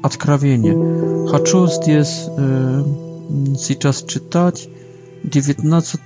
Откровение. 0.02 1.28
Хочу 1.28 1.66
здесь 1.66 2.24
э, 2.26 2.82
сейчас 3.60 4.02
читать 4.02 4.66
19 5.24 6.00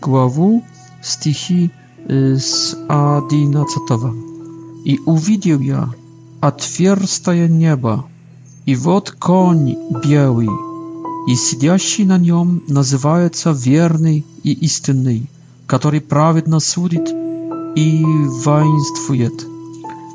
главу 0.00 0.62
стихи 1.02 1.72
э, 2.08 2.36
с 2.36 2.76
11. 2.88 3.76
«И 4.84 5.00
увидел 5.06 5.58
я 5.58 5.92
отверстое 6.40 7.48
небо, 7.48 8.04
и 8.64 8.76
вот 8.76 9.10
конь 9.10 9.74
белый, 10.04 10.48
и 11.26 11.34
сидящий 11.34 12.04
на 12.04 12.18
нем 12.18 12.62
называется 12.68 13.50
верный 13.50 14.24
и 14.44 14.52
истинный, 14.52 15.28
который 15.66 16.00
праведно 16.00 16.60
судит 16.60 17.08
и 17.74 18.04
воинствует. 18.06 19.44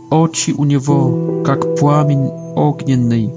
Очи 0.10 0.52
у 0.58 0.64
него, 0.64 1.44
как 1.46 1.78
пламень 1.78 2.30
огненный, 2.56 3.30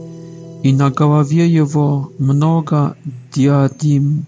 и 0.62 0.72
на 0.72 0.90
голове 0.90 1.48
его 1.48 2.12
много 2.18 2.96
диадим. 3.34 4.24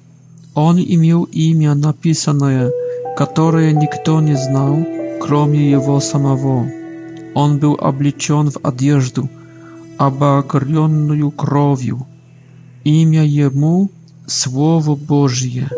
Он 0.55 0.78
имел 0.78 1.24
имя 1.24 1.74
написанное, 1.76 2.72
которое 3.16 3.72
никто 3.72 4.20
не 4.20 4.36
знал, 4.36 4.76
кроме 5.20 5.70
его 5.70 6.01
самого. 6.01 6.68
Он 7.34 7.59
был 7.59 7.74
облечен 7.80 8.51
в 8.51 8.59
одежду, 8.64 9.28
обогренную 9.99 11.30
кровью, 11.30 12.07
имя 12.91 13.24
Ему 13.24 13.91
Слово 14.28 14.95
Божье. 14.95 15.68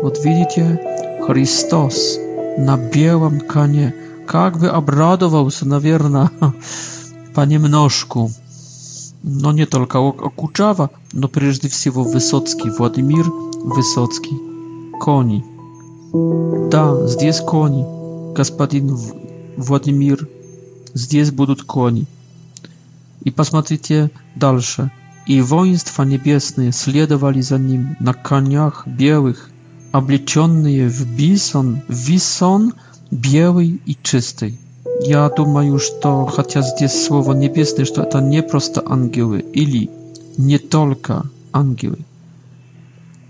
Вот 0.00 0.24
видите, 0.24 0.78
Христос 1.26 2.16
на 2.56 2.76
белом 2.76 3.40
коне. 3.40 3.92
Как 4.26 4.60
бы 4.60 4.68
обрадовался, 4.68 5.66
наверное, 5.66 6.30
понемножку. 7.34 8.30
Но 9.24 9.50
не 9.50 9.66
только 9.66 9.96
Окучава, 9.98 10.90
но 11.12 11.26
прежде 11.26 11.68
всего 11.68 12.04
Высоцкий, 12.04 12.70
Владимир 12.70 13.26
Высоцкий. 13.64 14.38
Кони. 15.00 15.44
Да, 16.70 17.04
здесь 17.08 17.38
кони, 17.40 17.84
господин 18.34 18.96
Владимир. 19.56 20.28
Здесь 20.94 21.30
будут 21.32 21.62
кони. 21.62 22.06
И 23.24 23.30
посмотрите 23.32 24.10
дальше 24.36 24.92
i 25.28 25.42
woinstwa 25.42 26.04
niebiesne 26.04 26.72
śledowali 26.72 27.42
za 27.42 27.58
nim 27.58 27.94
na 28.00 28.14
koniach 28.14 28.84
białych, 28.88 29.50
oblecionych 29.92 30.92
w 30.92 31.04
bison, 31.04 31.78
wison 31.90 32.72
biały 33.12 33.64
i 33.86 33.96
czysty. 34.02 34.52
Ja 35.08 35.30
już 35.64 35.90
to, 36.00 36.26
chociaż 36.30 36.64
jest 36.80 37.02
słowo 37.02 37.34
niebiesne, 37.34 37.84
że 37.86 37.92
to 37.94 38.20
nie 38.20 38.42
prosto 38.42 38.88
anioły, 38.92 39.40
ili 39.52 39.88
nie 40.38 40.58
tylko 40.58 41.22
anioły. 41.52 41.96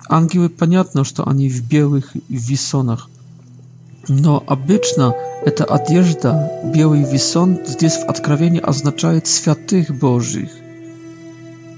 Anioły, 0.09 0.49
понятно, 0.51 1.05
że 1.05 1.25
oni 1.25 1.51
w 1.51 1.61
białych 1.61 2.15
wisonach. 2.31 3.07
No, 4.09 4.47
obyczna 4.47 5.13
ta 5.57 5.67
odzież, 5.67 6.15
biały 6.73 7.05
wison, 7.13 7.57
gdzieś 7.79 7.93
w 7.93 8.09
odkrawieniu 8.11 8.61
oznacza 8.65 9.09
świętych 9.27 9.99
Bożych 9.99 10.58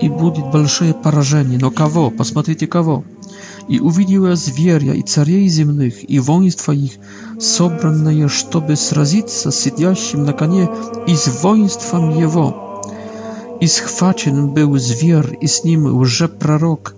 i 0.00 0.10
będzie 0.10 0.42
большое 0.52 0.94
porażenie. 0.94 1.58
No 1.62 1.70
kogo? 1.70 2.10
Posмотрите 2.10 2.66
kogo. 2.66 3.02
I 3.68 3.80
uwidził 3.80 4.24
ja 4.24 4.36
zwierja 4.36 4.94
i 4.94 5.02
царей 5.02 5.48
земных, 5.48 6.02
и 6.10 6.18
воинства 6.20 6.72
их, 6.72 6.92
собранные, 7.38 8.28
чтобы 8.28 8.74
сразиться 8.76 9.50
с 9.50 9.60
сидящим 9.62 10.24
на 10.24 10.32
коне 10.32 10.68
и 11.06 11.14
с 11.14 11.28
воинством 11.42 12.04
его 12.26 12.71
i 13.62 13.68
schwacen 13.68 14.48
był 14.48 14.78
zwier 14.78 15.36
i 15.40 15.48
z 15.48 15.64
nim 15.64 15.86
że 16.06 16.28
prorok, 16.28 16.94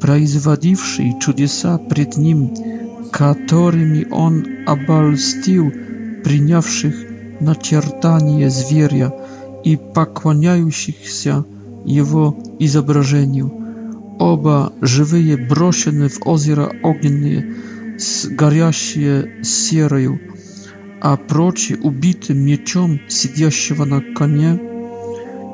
praizwadziwszy 0.00 1.02
czudesa 1.20 1.78
przed 1.90 2.18
nim, 2.18 2.48
którymi 3.16 4.04
on 4.10 4.42
abalstił, 4.66 5.70
przyniawszych 6.24 6.94
na 7.40 7.54
ciertanie 7.54 8.50
zwieria 8.50 9.10
i 9.64 9.78
pokłaniających 9.94 11.08
się 11.10 11.42
jego 11.86 12.32
izobrażeniu. 12.58 13.50
Oba 14.18 14.70
żywe 14.82 15.20
broszone 15.48 16.08
w 16.08 16.18
ozera 16.26 16.68
ognie 16.90 17.36
z 18.08 18.26
gariasie 18.26 19.22
sieroju, 19.54 20.18
a 21.00 21.16
proci 21.16 21.74
ubity 21.74 22.34
mieczem 22.34 22.90
siedziaszczego 23.16 23.84
na 23.86 24.00
konie, 24.16 24.58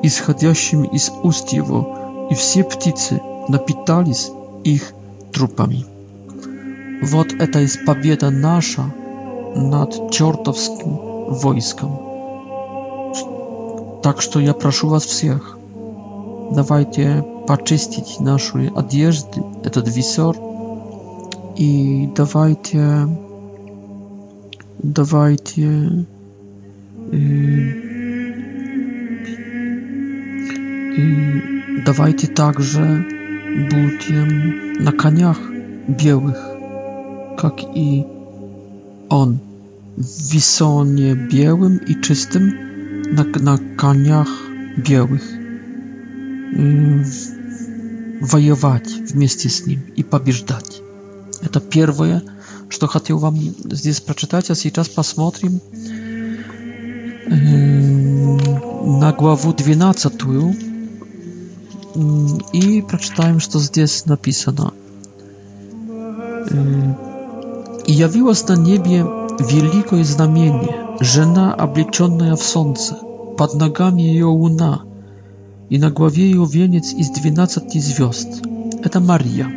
исходящими 0.03 0.87
из 0.87 1.11
уст 1.23 1.49
его, 1.49 2.27
и 2.29 2.33
все 2.33 2.63
птицы 2.63 3.21
напитались 3.47 4.31
их 4.63 4.93
трупами. 5.31 5.85
Вот 7.01 7.33
это 7.33 7.59
есть 7.59 7.83
победа 7.85 8.29
наша 8.29 8.83
над 9.55 10.11
чертовским 10.11 10.95
войском. 11.33 11.99
Так 14.03 14.21
что 14.21 14.39
я 14.39 14.53
прошу 14.53 14.87
вас 14.89 15.05
всех, 15.05 15.57
давайте 16.51 17.25
почистить 17.47 18.19
нашу 18.19 18.75
одежду 18.77 19.47
этот 19.63 19.87
висор 19.95 20.35
и 21.57 22.09
давайте, 22.15 23.07
давайте, 24.81 26.05
э, 27.11 27.90
i 30.97 31.27
dawajcie 31.85 32.27
także 32.27 33.03
butiem 33.69 34.53
na 34.83 34.91
koniach 34.91 35.39
białych, 35.89 36.35
jak 37.43 37.75
i 37.77 38.03
on, 39.09 39.37
wisonie 40.31 41.15
białym 41.15 41.79
i 41.87 41.95
czystym 42.01 42.53
na, 43.15 43.25
na 43.43 43.57
koniach 43.75 44.27
białych, 44.79 45.33
mm, 46.53 47.03
wojować 48.21 48.83
w 48.87 49.15
mieście 49.15 49.49
z 49.49 49.67
nim 49.67 49.79
i 49.95 50.03
pobieżdżać. 50.03 50.81
To 51.51 51.61
pierwsze, 51.61 52.21
co 52.79 52.87
chciał 52.87 53.19
wam 53.19 53.35
tutaj 53.69 53.93
przeczytać, 54.15 54.51
a 54.51 54.55
teraz 54.73 54.89
posмотрим 54.89 55.59
yy, 57.29 58.99
na 58.99 59.11
głowę 59.11 59.53
12. 59.57 60.09
и 62.53 62.81
прочитаем, 62.81 63.39
что 63.39 63.59
здесь 63.59 64.05
написано. 64.05 64.73
Э, 66.49 66.93
«И 67.85 67.91
явилось 67.93 68.47
на 68.47 68.55
небе 68.55 69.01
великое 69.39 70.03
знамение, 70.03 70.75
жена, 70.99 71.53
облеченная 71.53 72.35
в 72.35 72.43
солнце, 72.43 72.97
под 73.37 73.55
ногами 73.55 74.01
ее 74.01 74.25
луна, 74.25 74.81
и 75.69 75.79
на 75.79 75.89
главе 75.91 76.25
ее 76.25 76.45
венец 76.45 76.93
из 76.93 77.09
двенадцати 77.09 77.79
звезд. 77.79 78.43
Это 78.83 78.99
Мария. 78.99 79.47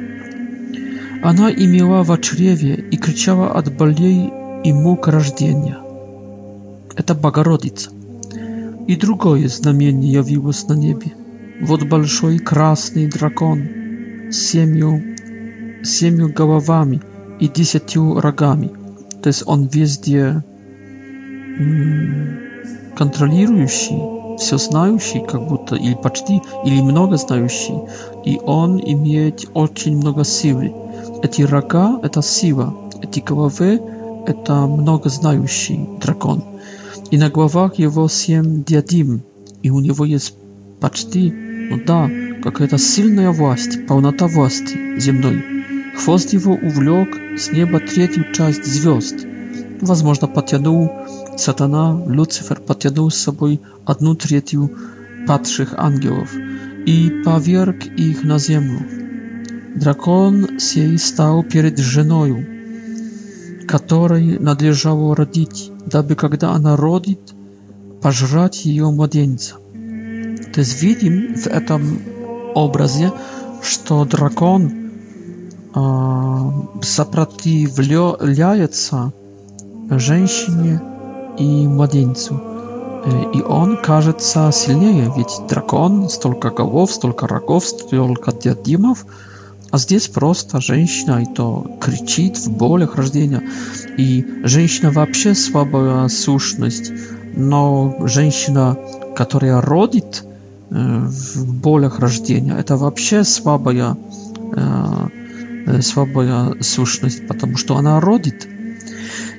Она 1.23 1.51
имела 1.51 2.03
в 2.03 2.17
чреве 2.19 2.75
и 2.75 2.97
кричала 2.97 3.53
от 3.53 3.75
болей 3.77 4.31
и 4.63 4.73
мук 4.73 5.09
рождения. 5.09 5.79
Это 6.97 7.15
Богородица. 7.15 7.91
И 8.87 8.97
другое 8.97 9.49
знамение 9.49 10.13
явилось 10.13 10.67
на 10.69 10.75
небе– 10.75 11.13
вот 11.61 11.85
большой 11.85 12.39
красный 12.41 13.07
дракон 13.07 13.63
с 14.31 14.37
семью, 14.37 15.01
семью 15.85 16.29
головами 16.33 17.01
и 17.39 17.49
десятью 17.49 18.21
рогами. 18.21 18.71
То 19.23 19.29
есть 19.29 19.45
он 19.47 19.67
везде 19.69 20.43
контролирующий, 22.99 24.37
все 24.37 24.59
знающий, 24.59 25.25
как 25.25 25.47
будто, 25.47 25.77
или 25.77 25.95
почти, 25.95 26.43
или 26.67 26.81
много 26.83 27.17
знающий. 27.17 27.77
И 28.25 28.39
он 28.45 28.79
имеет 28.81 29.49
очень 29.55 29.97
много 29.97 30.25
силы. 30.25 30.73
Эти 31.23 31.43
рога— 31.43 32.01
это 32.03 32.21
сила, 32.21 32.75
эти 33.01 33.21
головы— 33.21 33.81
это 34.27 34.67
много 34.67 35.09
знающий 35.09 35.89
дракон. 36.03 36.43
И 37.13 37.17
на 37.17 37.31
главах 37.31 37.77
его 37.79 38.09
семь 38.09 38.65
диадим, 38.65 39.23
и 39.63 39.71
у 39.71 39.79
него 39.81 40.05
есть 40.05 40.35
почти 40.81 41.33
ну 41.71 41.81
да, 41.85 42.11
какая-то 42.43 42.77
сильная 42.79 43.31
власть, 43.31 43.87
полнота 43.87 44.27
власти 44.27 44.99
земной. 44.99 45.43
Хвост 45.97 46.33
его 46.33 46.53
увлек 46.55 47.17
с 47.39 47.51
неба 47.53 47.79
третью 47.81 48.27
часть 48.35 48.65
звезд. 48.65 49.27
Возможно, 49.81 50.29
потянул 50.29 50.93
сатана, 51.39 52.03
Люцифер 52.07 52.61
потянул 52.61 53.11
с 53.11 53.17
собой 53.17 53.61
одну 53.87 54.15
третью 54.15 54.71
падших 55.27 55.75
ангелов 55.77 56.33
и 56.87 57.23
поверг 57.25 57.87
их 57.97 58.23
на 58.25 58.39
землю. 58.39 58.81
Дракон 59.75 60.59
сей 60.61 60.99
стал 60.99 61.43
перед 61.45 61.79
женою, 61.79 62.47
которой 63.67 64.39
надлежало 64.39 65.17
родить, 65.17 65.73
дабы 65.87 66.15
когда 66.15 66.51
она 66.53 66.77
родит, 66.77 67.33
пожрать 68.03 68.67
ее 68.67 68.91
младенца. 68.91 69.57
То 70.55 70.61
есть 70.61 70.81
видим 70.83 71.35
в 71.35 71.47
этом 71.49 71.99
образе, 72.55 73.13
что 73.61 74.05
дракон 74.05 74.73
э, 75.75 76.37
сопротивляется 76.81 79.13
женщине 79.91 80.81
и 81.37 81.67
младенцу. 81.67 82.41
Э, 83.05 83.33
и 83.35 83.43
он 83.43 83.79
кажется 83.83 84.49
сильнее, 84.53 85.13
ведь 85.17 85.33
дракон 85.49 86.09
столько 86.09 86.51
голов, 86.51 86.93
столько 86.93 87.27
рогов, 87.27 87.67
столько 87.67 88.31
диадимов, 88.33 89.07
а 89.73 89.79
здесь 89.79 90.07
просто 90.07 90.61
женщина, 90.61 91.21
и 91.21 91.27
то 91.35 91.67
кричит 91.81 92.39
в 92.39 92.53
болях 92.57 92.95
рождения. 92.95 93.43
И 93.99 94.25
женщина 94.45 94.93
вообще 94.93 95.35
слабая 95.35 96.07
сущность, 96.07 96.93
но 97.35 97.97
женщина, 98.05 98.79
которая 99.17 99.61
родит, 99.61 100.23
Э, 100.71 101.07
в 101.11 101.55
болях 101.61 101.99
рождения. 101.99 102.55
Это 102.59 102.77
вообще 102.77 103.23
слабая, 103.25 103.97
э, 104.57 105.09
э, 105.67 105.83
слабая 105.83 106.55
сущность, 106.63 107.27
потому 107.29 107.57
что 107.57 107.77
она 107.77 108.01
родит. 108.01 108.49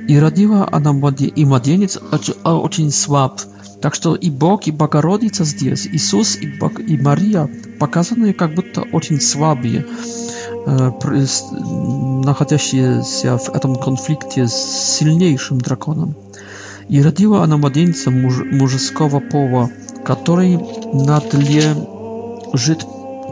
И 0.07 0.19
родила 0.19 0.69
она 0.71 0.93
младенец, 0.93 1.33
и 1.35 1.45
младенец 1.45 1.99
а, 2.43 2.55
очень 2.55 2.91
слаб. 2.91 3.41
Так 3.81 3.95
что 3.95 4.15
и 4.15 4.29
Бог, 4.29 4.67
и 4.67 4.71
Богородица 4.71 5.45
здесь, 5.45 5.87
Иисус 5.87 6.35
и, 6.37 6.47
Бог, 6.59 6.79
и 6.79 6.95
Мария 6.97 7.49
показаны 7.79 8.31
как 8.33 8.53
будто 8.55 8.81
очень 8.91 9.19
слабые, 9.19 9.85
находящиеся 12.25 13.37
в 13.37 13.49
этом 13.53 13.75
конфликте 13.75 14.47
с 14.47 14.53
сильнейшим 14.53 15.59
драконом. 15.59 16.15
И 16.89 17.01
родила 17.01 17.43
она 17.43 17.57
младенца 17.57 18.09
муж, 18.11 18.41
мужеского 18.51 19.19
пола, 19.19 19.69
который 20.05 20.57
надле... 20.93 21.75
жит... 22.53 22.85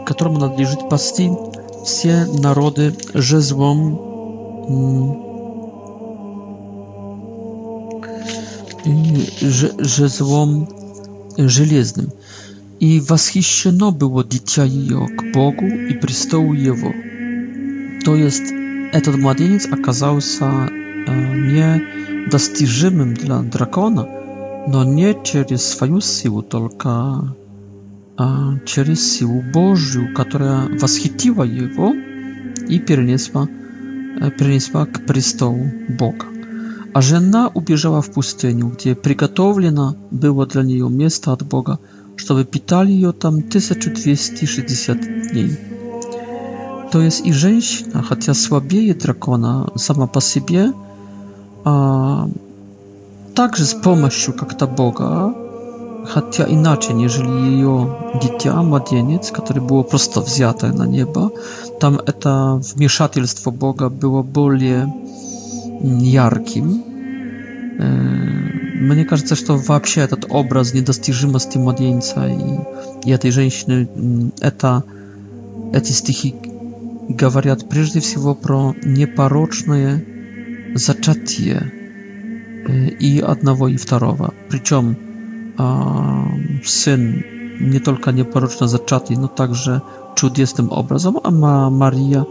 которому 0.04 0.38
надлежит 0.40 0.88
пасти 0.90 1.30
все 1.84 2.26
народы 2.26 2.94
жезлом 3.14 4.12
жезлом 9.78 10.68
железным. 11.38 12.08
И 12.80 13.00
восхищено 13.00 13.92
было 13.92 14.22
дитя 14.24 14.64
ее 14.64 15.06
к 15.08 15.32
Богу 15.32 15.64
и 15.66 15.94
престолу 15.94 16.52
его. 16.52 16.90
То 18.04 18.14
есть 18.14 18.42
этот 18.92 19.16
младенец 19.16 19.66
оказался 19.70 20.68
недостижимым 20.68 23.14
для 23.14 23.38
дракона, 23.42 24.06
но 24.68 24.84
не 24.84 25.14
через 25.22 25.64
свою 25.68 26.00
силу, 26.00 26.42
только 26.42 27.34
а, 28.16 28.58
через 28.66 29.12
силу 29.12 29.42
Божью, 29.52 30.14
которая 30.14 30.78
восхитила 30.78 31.42
его 31.42 31.92
и 32.68 32.78
перенесла, 32.78 33.46
э, 34.20 34.30
перенесла 34.30 34.86
к 34.86 35.04
престолу 35.06 35.70
Бога. 35.88 36.26
А 36.94 37.00
жена 37.02 37.50
убежала 37.52 38.00
в 38.02 38.12
пустыню, 38.12 38.68
где 38.78 38.94
приготовлено 38.94 39.96
было 40.10 40.46
для 40.46 40.62
нее 40.62 40.88
место 40.88 41.32
от 41.32 41.42
Бога, 41.44 41.78
чтобы 42.16 42.44
питали 42.44 42.92
ее 42.92 43.12
там 43.12 43.36
1260 43.38 45.00
дней. 45.32 45.58
То 46.92 47.02
есть 47.02 47.26
и 47.26 47.32
женщина, 47.32 48.02
хотя 48.02 48.32
слабее 48.34 48.94
дракона 48.94 49.68
сама 49.74 50.06
по 50.06 50.20
себе, 50.20 50.72
а, 51.64 52.30
także 53.34 53.66
z 53.66 53.74
pomocą 53.74 54.32
jak 54.38 54.54
ta 54.54 54.66
Boga, 54.66 55.32
chociaż 56.04 56.48
inaczej, 56.50 56.96
jeżeli 57.00 57.30
jej 57.58 57.64
dziecko, 58.22 58.62
mladieniec, 58.64 59.32
który 59.32 59.60
było 59.60 59.84
prosto 59.84 60.20
wzięte 60.22 60.72
na 60.72 60.86
nieba, 60.86 61.28
tam 61.78 61.98
to 62.20 62.58
wmieszatelstwo 62.58 63.52
Boga 63.52 63.90
było 63.90 64.24
bardziej 64.24 64.72
mm, 64.72 64.88
jarkim. 66.00 66.82
Мне 68.80 69.04
кажется, 69.04 69.34
что 69.34 69.56
вообще 69.56 70.02
этот 70.02 70.26
образ 70.30 70.74
недостижимости 70.74 71.58
младенца 71.58 72.28
и, 72.28 72.58
и 73.08 73.10
этой 73.10 73.30
женщины, 73.32 73.88
это, 74.40 74.82
эти 75.72 75.90
стихи 75.90 76.36
говорят 77.08 77.68
прежде 77.68 77.98
всего 78.00 78.34
про 78.36 78.74
непорочное 78.84 80.04
зачатие 80.76 81.72
и 82.68 83.20
одного, 83.20 83.68
и 83.68 83.76
второго. 83.76 84.34
Причем 84.48 84.94
сын 86.64 87.22
nie 87.60 87.80
tylko 87.80 88.10
nieporoczo 88.10 88.68
zaczęty, 88.68 89.14
no 89.18 89.28
także 89.28 89.80
чудесным 90.14 90.68
образом, 90.72 91.16
а 91.24 91.30
Мария 91.70 92.24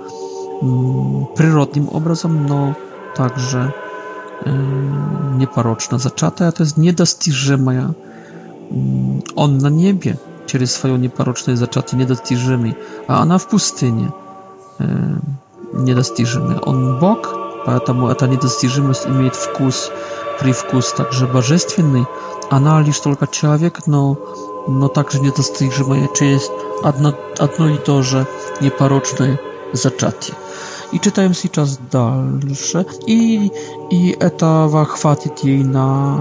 природным 1.36 1.88
образом, 1.92 2.46
но 2.46 2.74
также 3.16 3.72
непорочно 5.38 6.00
зачатая, 6.00 6.52
то 6.54 6.64
есть 6.64 6.78
недостижимая. 6.78 7.94
Он 9.36 9.58
на 9.58 9.70
небе 9.70 10.18
через 10.46 10.72
свое 10.72 10.98
непорочное 11.00 11.56
зачатие 11.58 12.00
недостижимый, 12.00 12.76
а 13.08 13.22
она 13.22 13.38
в 13.38 13.48
пустыне 13.50 14.12
недостижимая. 15.74 16.60
Он 16.60 17.00
Бог, 17.00 17.34
поэтому 17.66 18.08
эта 18.10 18.28
недостижимость 18.28 19.08
имеет 19.08 19.36
вкус 19.36 19.92
привкус 20.40 20.94
также 20.94 21.28
божественный, 21.28 22.06
она 22.50 22.82
лишь 22.82 23.00
только 23.00 23.28
человек, 23.28 23.86
но, 23.86 24.18
но 24.68 24.88
также 24.88 25.20
не 25.20 25.28
недостижимая 25.28 26.10
через 26.16 26.50
одно, 26.84 27.14
одно 27.38 27.70
и 27.70 27.78
то 27.78 28.02
же 28.02 28.26
непорочное 28.62 29.40
зачатие. 29.74 30.36
I 30.92 31.00
czytałem 31.00 31.34
сейчас 31.34 31.78
dalsze 31.92 32.86
i, 33.08 33.52
i 33.90 34.16
этого 34.20 34.86
хватит 34.86 35.44
jej 35.44 35.64
na 35.66 36.18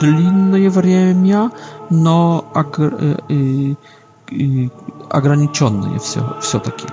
длинное 0.00 0.70
время, 0.70 1.50
но 1.90 2.44
огр, 2.54 2.92
и, 3.28 3.74
и, 4.30 4.70
ограниченное 5.10 5.98
все, 5.98 6.22
все-таки. 6.40 6.86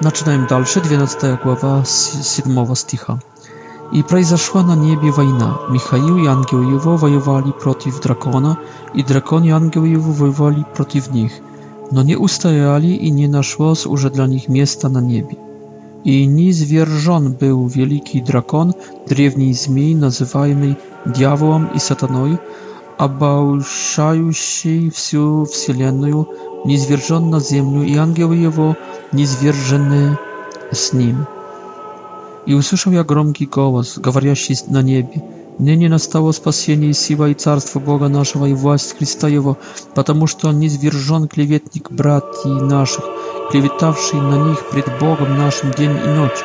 Начинаем 0.00 0.46
дальше, 0.46 0.80
12 0.80 1.42
глава, 1.44 1.84
7 1.84 2.66
стиха. 2.74 3.18
I 3.94 4.02
произошла 4.02 4.62
на 4.62 4.74
небе 4.74 5.10
война. 5.10 5.58
Михаил 5.68 6.16
и 6.24 6.26
ангел 6.26 6.62
его 6.62 6.96
воевали 6.96 7.50
против 7.50 8.00
дракона, 8.00 8.56
и 8.94 9.02
дракон 9.02 9.44
и 9.44 9.50
ангел 9.50 9.84
его 9.84 10.12
воевали 10.12 10.64
против 10.74 11.10
них. 11.12 11.30
Но 11.90 12.02
не 12.02 12.16
устояли, 12.16 12.86
и 12.86 13.10
не 13.10 13.28
нашлось 13.28 13.84
уже 13.84 14.08
для 14.08 14.26
них 14.26 14.48
места 14.48 14.88
на 14.88 15.00
небе. 15.00 15.36
I 16.04 16.26
niezwierzon 16.28 17.32
był 17.40 17.68
wielki 17.68 18.22
drakon, 18.22 18.72
drewni 19.06 19.54
zmij, 19.54 19.94
nazywajmy 19.94 20.74
diabłem 21.06 21.68
i 21.74 21.80
sataną, 21.80 22.36
обольщающий 22.98 24.90
всю 24.90 25.44
вселенную, 25.52 26.26
низвержен 26.66 27.30
на 27.30 27.40
землю, 27.40 27.82
и 27.82 27.96
ангелы 27.96 28.36
его 28.36 28.76
низвержены 29.12 30.16
с 30.72 30.92
ним. 30.92 31.16
И 32.44 32.54
услышал 32.54 32.90
я 32.92 33.04
громкий 33.04 33.46
голос, 33.46 33.98
говорящий 33.98 34.56
на 34.68 34.82
небе, 34.82 35.22
«Ныне 35.58 35.88
настало 35.88 36.32
спасение 36.32 36.90
и 36.90 36.94
сила 36.94 37.28
и 37.30 37.34
царство 37.34 37.78
Бога 37.78 38.08
нашего 38.08 38.46
и 38.46 38.54
власть 38.54 38.96
Христа 38.98 39.28
Его, 39.28 39.58
потому 39.94 40.26
что 40.26 40.48
он 40.48 40.58
низвержен 40.58 41.28
клеветник 41.28 41.90
братьев 41.92 42.62
наших, 42.62 43.04
клеветавший 43.50 44.20
на 44.20 44.48
них 44.48 44.58
пред 44.70 44.86
Богом 44.98 45.36
нашим 45.38 45.70
день 45.72 45.92
и 45.92 46.08
ночь. 46.08 46.38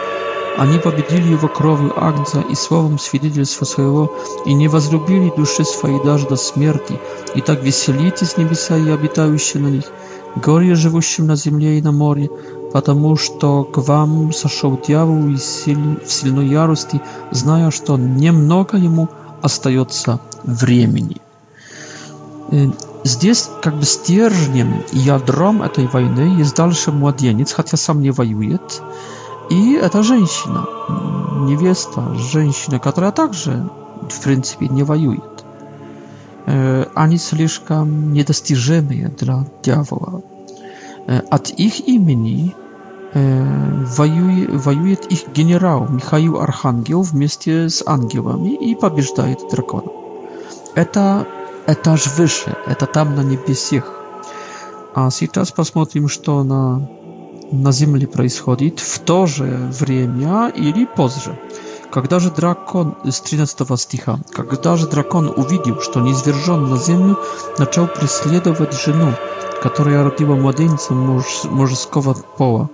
Они 0.59 0.77
победили 0.77 1.31
его 1.31 1.47
кровью 1.47 1.93
Агнца 1.95 2.41
и 2.41 2.53
словом 2.53 2.99
свидетельства 2.99 3.65
своего, 3.65 4.13
и 4.45 4.53
не 4.53 4.67
возлюбили 4.67 5.33
души 5.35 5.63
своей 5.63 6.03
даже 6.03 6.27
до 6.27 6.35
смерти. 6.35 6.99
И 7.33 7.41
так 7.41 7.63
веселитесь 7.63 8.37
небеса 8.37 8.75
и 8.77 8.89
обитающие 8.89 9.61
на 9.63 9.67
них, 9.67 9.83
горе 10.35 10.75
живущим 10.75 11.27
на 11.27 11.35
земле 11.35 11.77
и 11.77 11.81
на 11.81 11.91
море, 11.91 12.29
потому 12.73 13.15
что 13.15 13.63
к 13.63 13.77
вам 13.77 14.33
сошел 14.33 14.77
дьявол 14.79 15.27
и 15.29 15.37
силь, 15.37 15.99
в 16.03 16.11
сильной 16.11 16.47
ярости, 16.47 17.01
зная, 17.31 17.71
что 17.71 17.97
немного 17.97 18.77
ему 18.77 19.09
остается 19.41 20.19
времени. 20.43 21.17
Э, 22.51 22.65
здесь 23.03 23.49
как 23.61 23.75
бы 23.77 23.85
стержнем 23.85 24.83
ядром 24.91 25.61
этой 25.63 25.87
войны 25.87 26.39
есть 26.39 26.55
дальше 26.55 26.91
младенец, 26.91 27.53
хотя 27.53 27.77
сам 27.77 28.01
не 28.01 28.11
воюет, 28.11 28.81
и 29.49 29.73
это 29.75 30.03
женщина, 30.03 30.65
невеста, 31.47 32.15
женщина, 32.15 32.79
которая 32.79 33.11
также, 33.11 33.69
в 34.09 34.19
принципе, 34.21 34.67
не 34.67 34.83
воюет. 34.83 35.43
Э, 36.47 36.87
они 36.95 37.17
слишком 37.17 38.13
недостижимые 38.13 39.09
для 39.17 39.45
дьявола. 39.63 40.21
От 41.29 41.51
их 41.57 41.87
имени 41.87 42.53
воюет, 43.13 44.49
воюет 44.65 45.05
их 45.07 45.29
генерал 45.33 45.87
Михаил 45.87 46.39
Архангел 46.41 47.01
вместе 47.01 47.69
с 47.69 47.81
ангелами 47.85 48.53
и 48.55 48.75
побеждает 48.75 49.39
дракона. 49.49 49.89
Это 50.75 51.25
этаж 51.65 52.07
выше, 52.17 52.55
это 52.67 52.85
там 52.87 53.15
на 53.15 53.21
небесах. 53.21 53.85
А 54.95 55.09
сейчас 55.09 55.51
посмотрим, 55.51 56.09
что 56.09 56.43
на, 56.43 56.87
на 57.53 57.71
Земле 57.71 58.05
происходит 58.07 58.79
в 58.81 58.99
то 58.99 59.25
же 59.27 59.45
время 59.79 60.49
или 60.49 60.85
позже. 60.85 61.39
Когда 61.89 62.19
же 62.19 62.31
дракон, 62.31 62.95
с 63.05 63.21
13 63.21 63.79
стиха, 63.79 64.19
когда 64.31 64.75
же 64.75 64.87
дракон 64.87 65.31
увидел, 65.35 65.79
что 65.81 66.01
низвержен 66.01 66.69
на 66.69 66.75
землю, 66.77 67.17
начал 67.57 67.87
преследовать 67.87 68.73
жену, 68.73 69.13
которое 69.61 70.03
родила 70.03 70.35
младенца 70.35 70.93
муж, 70.93 71.43
мужского 71.45 72.13
пола. 72.13 72.69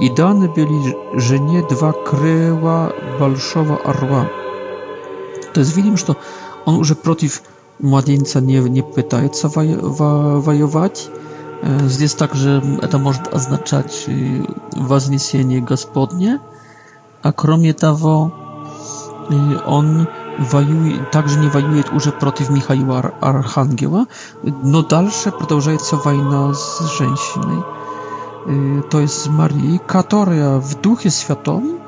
И 0.00 0.10
даны 0.10 0.48
были 0.48 0.96
жене 1.18 1.64
два 1.68 1.92
крыла 1.92 2.92
большого 3.18 3.76
орла. 3.76 4.28
То 5.54 5.60
есть 5.60 5.76
видим, 5.76 5.96
что 5.96 6.16
он 6.64 6.76
уже 6.76 6.94
против 6.94 7.42
младенца 7.78 8.40
не, 8.40 8.56
не 8.58 8.82
пытается 8.82 9.48
вой, 9.48 9.76
во, 9.76 10.40
воевать. 10.40 11.08
Здесь 11.62 12.14
также 12.14 12.62
это 12.80 12.98
может 12.98 13.34
означать 13.34 14.06
вознесение 14.76 15.60
Господне. 15.60 16.40
А 17.22 17.32
кроме 17.32 17.72
того, 17.72 18.32
он 19.66 20.06
воюет, 20.38 21.10
также 21.10 21.38
не 21.40 21.48
воюет 21.48 21.92
уже 21.92 22.12
против 22.12 22.50
Михаила 22.50 22.98
Ар 22.98 23.14
Архангела, 23.20 24.06
но 24.42 24.82
дальше 24.82 25.32
продолжается 25.32 25.96
война 25.96 26.54
с 26.54 26.96
женщиной, 26.98 27.64
то 28.88 29.00
есть 29.00 29.14
с 29.14 29.26
Марией, 29.26 29.80
которая 29.86 30.58
в 30.58 30.80
Духе 30.80 31.10
Святом 31.10 31.80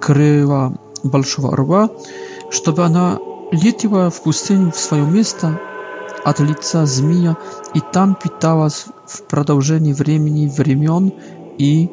крыла 0.00 0.72
Большого 1.02 1.52
Орла, 1.52 1.90
чтобы 2.50 2.84
она 2.84 3.18
летела 3.50 4.10
в 4.10 4.22
пустыню 4.22 4.70
в 4.70 4.78
свое 4.78 5.04
место 5.04 5.58
от 6.24 6.38
лица 6.38 6.86
змея 6.86 7.36
и 7.74 7.80
там 7.80 8.14
питалась 8.14 8.86
в 9.06 9.22
продолжении 9.24 9.92
времени, 9.92 10.48
времен 10.48 11.12
и 11.58 11.90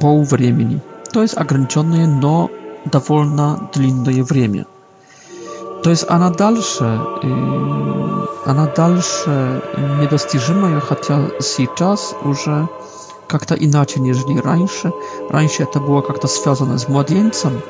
полвремени. 0.00 0.80
То 1.12 1.22
есть 1.22 1.36
ограниченное, 1.36 2.06
но 2.06 2.50
довольно 2.84 3.70
длинное 3.74 4.22
время. 4.24 4.66
То 5.82 5.90
есть 5.90 6.04
она 6.08 6.30
дальше, 6.30 7.00
она 8.46 8.66
дальше 8.68 9.62
недостижимая, 10.00 10.78
хотя 10.80 11.28
сейчас 11.40 12.14
уже 12.24 12.68
как-то 13.26 13.54
иначе, 13.54 13.98
нежели 13.98 14.38
раньше. 14.38 14.92
Раньше 15.30 15.62
это 15.64 15.80
было 15.80 16.02
как-то 16.02 16.28
связано 16.28 16.78
с 16.78 16.86
младенцем, 16.88 17.60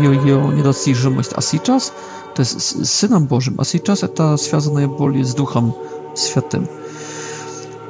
ее, 0.00 0.14
ее 0.16 0.38
недостижимость, 0.48 1.30
а 1.34 1.40
сейчас, 1.40 1.92
то 2.34 2.40
есть 2.40 2.60
с 2.60 2.90
Сыном 2.90 3.24
Божьим, 3.26 3.58
а 3.60 3.64
сейчас 3.64 4.02
это 4.02 4.36
связано 4.36 4.86
более 4.88 5.24
с 5.24 5.34
Духом 5.34 5.74
Святым. 6.14 6.68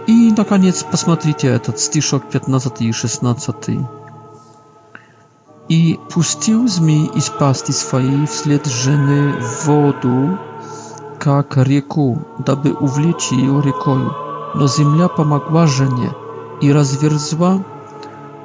И, 0.07 0.32
наконец, 0.37 0.85
посмотрите 0.89 1.49
этот 1.49 1.80
стишок 1.80 2.30
15 2.30 2.82
и 2.82 2.93
16. 2.93 3.78
и 5.68 5.98
пустил 6.10 6.68
змей 6.68 7.10
из 7.14 7.28
пасти 7.28 7.72
своей 7.72 8.26
вслед 8.26 8.66
жены 8.66 9.34
воду, 9.64 10.38
как 11.18 11.56
реку, 11.56 12.18
дабы 12.44 12.72
увлечь 12.72 13.30
ее 13.32 13.62
рекою. 13.62 14.14
Но 14.54 14.68
земля 14.68 15.08
помогла 15.08 15.66
жене, 15.66 16.12
и 16.60 16.70
разверзла 16.72 17.64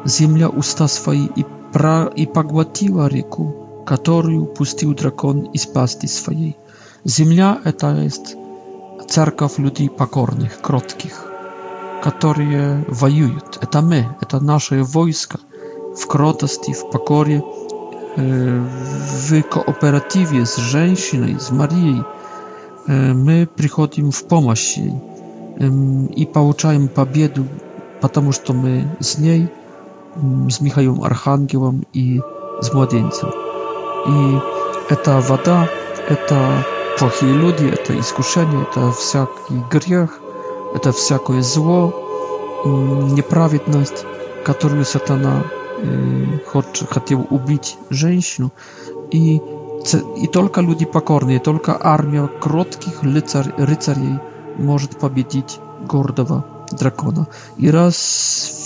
земля 0.05 0.49
уста 0.49 0.87
свои 0.87 1.25
и, 1.35 1.45
про... 1.73 2.05
и 2.05 2.25
поглотила 2.25 3.07
реку, 3.07 3.83
которую 3.85 4.45
пустил 4.45 4.93
дракон 4.93 5.41
из 5.51 5.65
пасти 5.65 6.07
своей. 6.07 6.57
Земля— 7.03 7.59
это 7.63 7.95
есть 8.01 8.35
церковь 9.07 9.57
людей 9.57 9.89
покорных, 9.89 10.61
кротких, 10.61 11.25
которые 12.03 12.85
воюют. 12.87 13.57
Это 13.61 13.81
мы, 13.81 14.07
это 14.21 14.39
наше 14.39 14.83
войско. 14.83 15.39
w 15.97 16.07
krotosti, 16.07 16.73
w 16.73 16.83
pokorie, 16.85 17.37
e, 17.37 17.41
w 19.17 19.49
kooperatywie 19.49 20.45
z 20.45 20.57
żeńszyną, 20.57 21.39
z 21.39 21.51
Marii, 21.51 22.03
e, 22.03 22.91
my 23.13 23.47
przychodzimy 23.55 24.11
w 24.11 24.23
pomoc 24.23 24.77
jej 24.77 24.93
i 26.15 26.25
pouczajmy 26.25 26.87
pobiedu, 26.87 27.43
ponieważ 28.01 28.39
to 28.39 28.53
my 28.53 28.87
z 28.99 29.19
niej, 29.19 29.47
z 30.49 30.61
Michałem 30.61 31.03
Archangelem 31.03 31.81
i 31.93 32.19
z 32.61 32.73
młodzieńcem. 32.73 33.29
I 34.09 34.37
ta 35.03 35.21
woda, 35.21 35.67
to 36.27 36.35
płochi 36.97 37.25
ludzie, 37.25 37.71
to 37.77 37.93
iskuszenie, 37.93 38.65
to 38.73 38.91
wszelki 38.91 39.53
grzech, 39.71 40.19
to 40.81 40.91
wszelkie 40.93 41.43
zło, 41.43 41.91
nieprawiedność, 43.15 43.91
którą 44.43 44.83
satana 44.83 45.41
Y, 45.85 46.39
chciał 46.99 47.27
ubić 47.29 47.77
żeńsznu 47.91 48.49
i 49.11 49.39
i 50.17 50.27
tylko 50.27 50.61
ludzi 50.61 50.85
pokorni, 50.85 51.39
tylko 51.39 51.79
armia 51.85 52.27
krótkich 52.39 53.03
rycerzy 53.57 54.17
może 54.59 54.87
pobiedzić 54.87 55.59
gordowa 55.91 56.41
drakona. 56.79 57.25
I 57.57 57.71
raz 57.71 57.97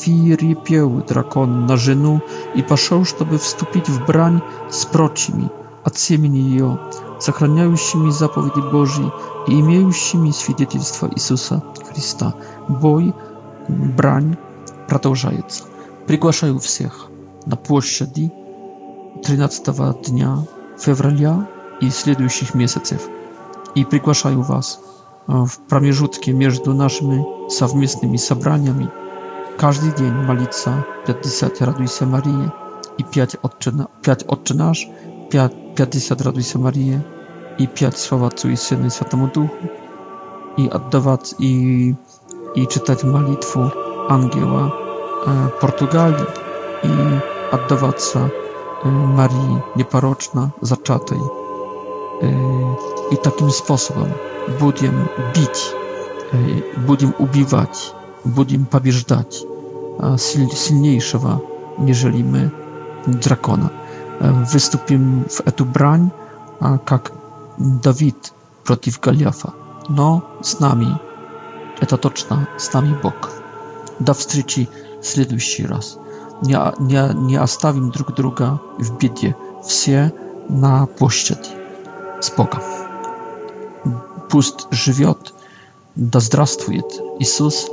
firipieł 0.02 1.02
drakon 1.08 1.66
na 1.66 1.78
żynu 1.78 2.20
i 2.56 2.64
poszedł, 2.64 3.06
żeby 3.06 3.38
wstąpić 3.38 3.86
w 3.92 4.06
brań 4.08 4.42
z 4.70 4.86
procimi, 4.86 5.48
a 5.84 5.90
ciemni 5.90 6.56
jego, 6.56 6.78
zachraniającymi 7.20 8.12
zapowiedzi 8.14 8.62
Boży 8.72 9.10
i 9.48 9.52
imiejącymi 9.52 10.34
świadectwo 10.34 11.08
Jezusa 11.16 11.62
Chrysta. 11.90 12.32
Boj, 12.70 13.14
brań, 13.70 14.36
pratożajca 14.88 15.66
приглашаю 16.08 16.60
всех 16.60 17.08
на 17.46 17.56
площади 17.56 18.32
13 19.24 20.10
дня 20.10 20.40
февраля 20.78 21.48
и 21.82 21.90
следующих 21.90 22.54
месяцев. 22.54 23.08
И 23.76 23.86
приглашаю 23.86 24.42
вас 24.42 24.80
в 25.28 25.50
промежутке 25.70 26.32
между 26.32 26.74
нашими 26.74 27.50
совместными 27.50 28.18
собраниями 28.18 28.90
каждый 29.58 29.92
день 29.94 30.12
молиться 30.14 30.86
50 31.08 31.62
«Радуйся, 31.62 32.06
Мария» 32.06 32.54
и 32.98 33.04
5 33.04 33.38
«Отче, 33.42 33.74
5 34.04 34.26
Отче 34.28 34.54
наш», 34.54 34.88
5, 35.32 35.76
50 35.76 36.22
«Радуйся, 36.22 36.60
Мария» 36.60 37.06
и 37.58 37.66
5 37.68 37.98
«Слава 37.98 38.28
Отцу 38.28 38.50
и 38.50 38.56
Сыну 38.56 38.88
и 38.88 38.90
Святому 38.90 39.30
Духу» 39.34 39.54
и 40.58 40.68
отдавать 40.68 41.34
и, 41.40 41.92
и 42.54 42.68
читать 42.70 43.04
молитву 43.04 43.72
ангела 44.10 44.83
E, 45.28 45.48
Portugalii 45.62 46.26
i 46.84 46.90
oddawaca 47.56 48.20
e, 48.20 48.88
Marii 48.92 49.58
Nieparoczna 49.76 50.50
Zaczatej. 50.62 51.18
E, 51.18 52.28
I 53.12 53.18
takim 53.18 53.52
sposobem 53.52 54.12
budiem 54.60 55.06
bić, 55.36 55.72
budiem 56.78 57.12
ubiwać, 57.20 57.94
budiem 58.26 58.66
pobieżdać 58.66 59.44
sil, 60.28 60.44
silniejszego 60.50 61.40
niż 61.80 62.04
my, 62.04 62.50
drakona. 63.08 63.70
Wystupim 64.52 65.24
w 65.30 65.48
etu 65.48 65.66
brań, 65.66 66.10
jak 66.92 67.12
Dawid 67.58 68.34
przeciw 68.64 69.00
Galiafa. 69.00 69.52
No, 69.90 70.22
z 70.42 70.60
nami, 70.60 70.96
to 71.88 71.98
toczna, 71.98 72.46
z 72.58 72.74
nami 72.74 72.96
Bóg. 73.04 73.32
Da 74.00 74.14
wstrzyci 74.14 74.68
следующий 75.04 75.66
раз. 75.66 75.98
Не, 76.42 76.56
не, 76.80 77.14
не 77.28 77.36
оставим 77.36 77.92
друг 77.92 78.16
друга 78.16 78.60
в 78.80 78.98
беде. 78.98 79.36
Все 79.64 80.12
на 80.50 80.88
площади. 80.88 81.48
С 82.22 82.32
Богом. 82.32 82.62
Пусть 84.30 84.68
живет, 84.72 85.34
да 85.96 86.20
здравствует 86.20 86.86
Иисус 87.20 87.68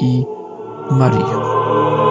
и 0.00 0.24
Мария. 0.90 2.05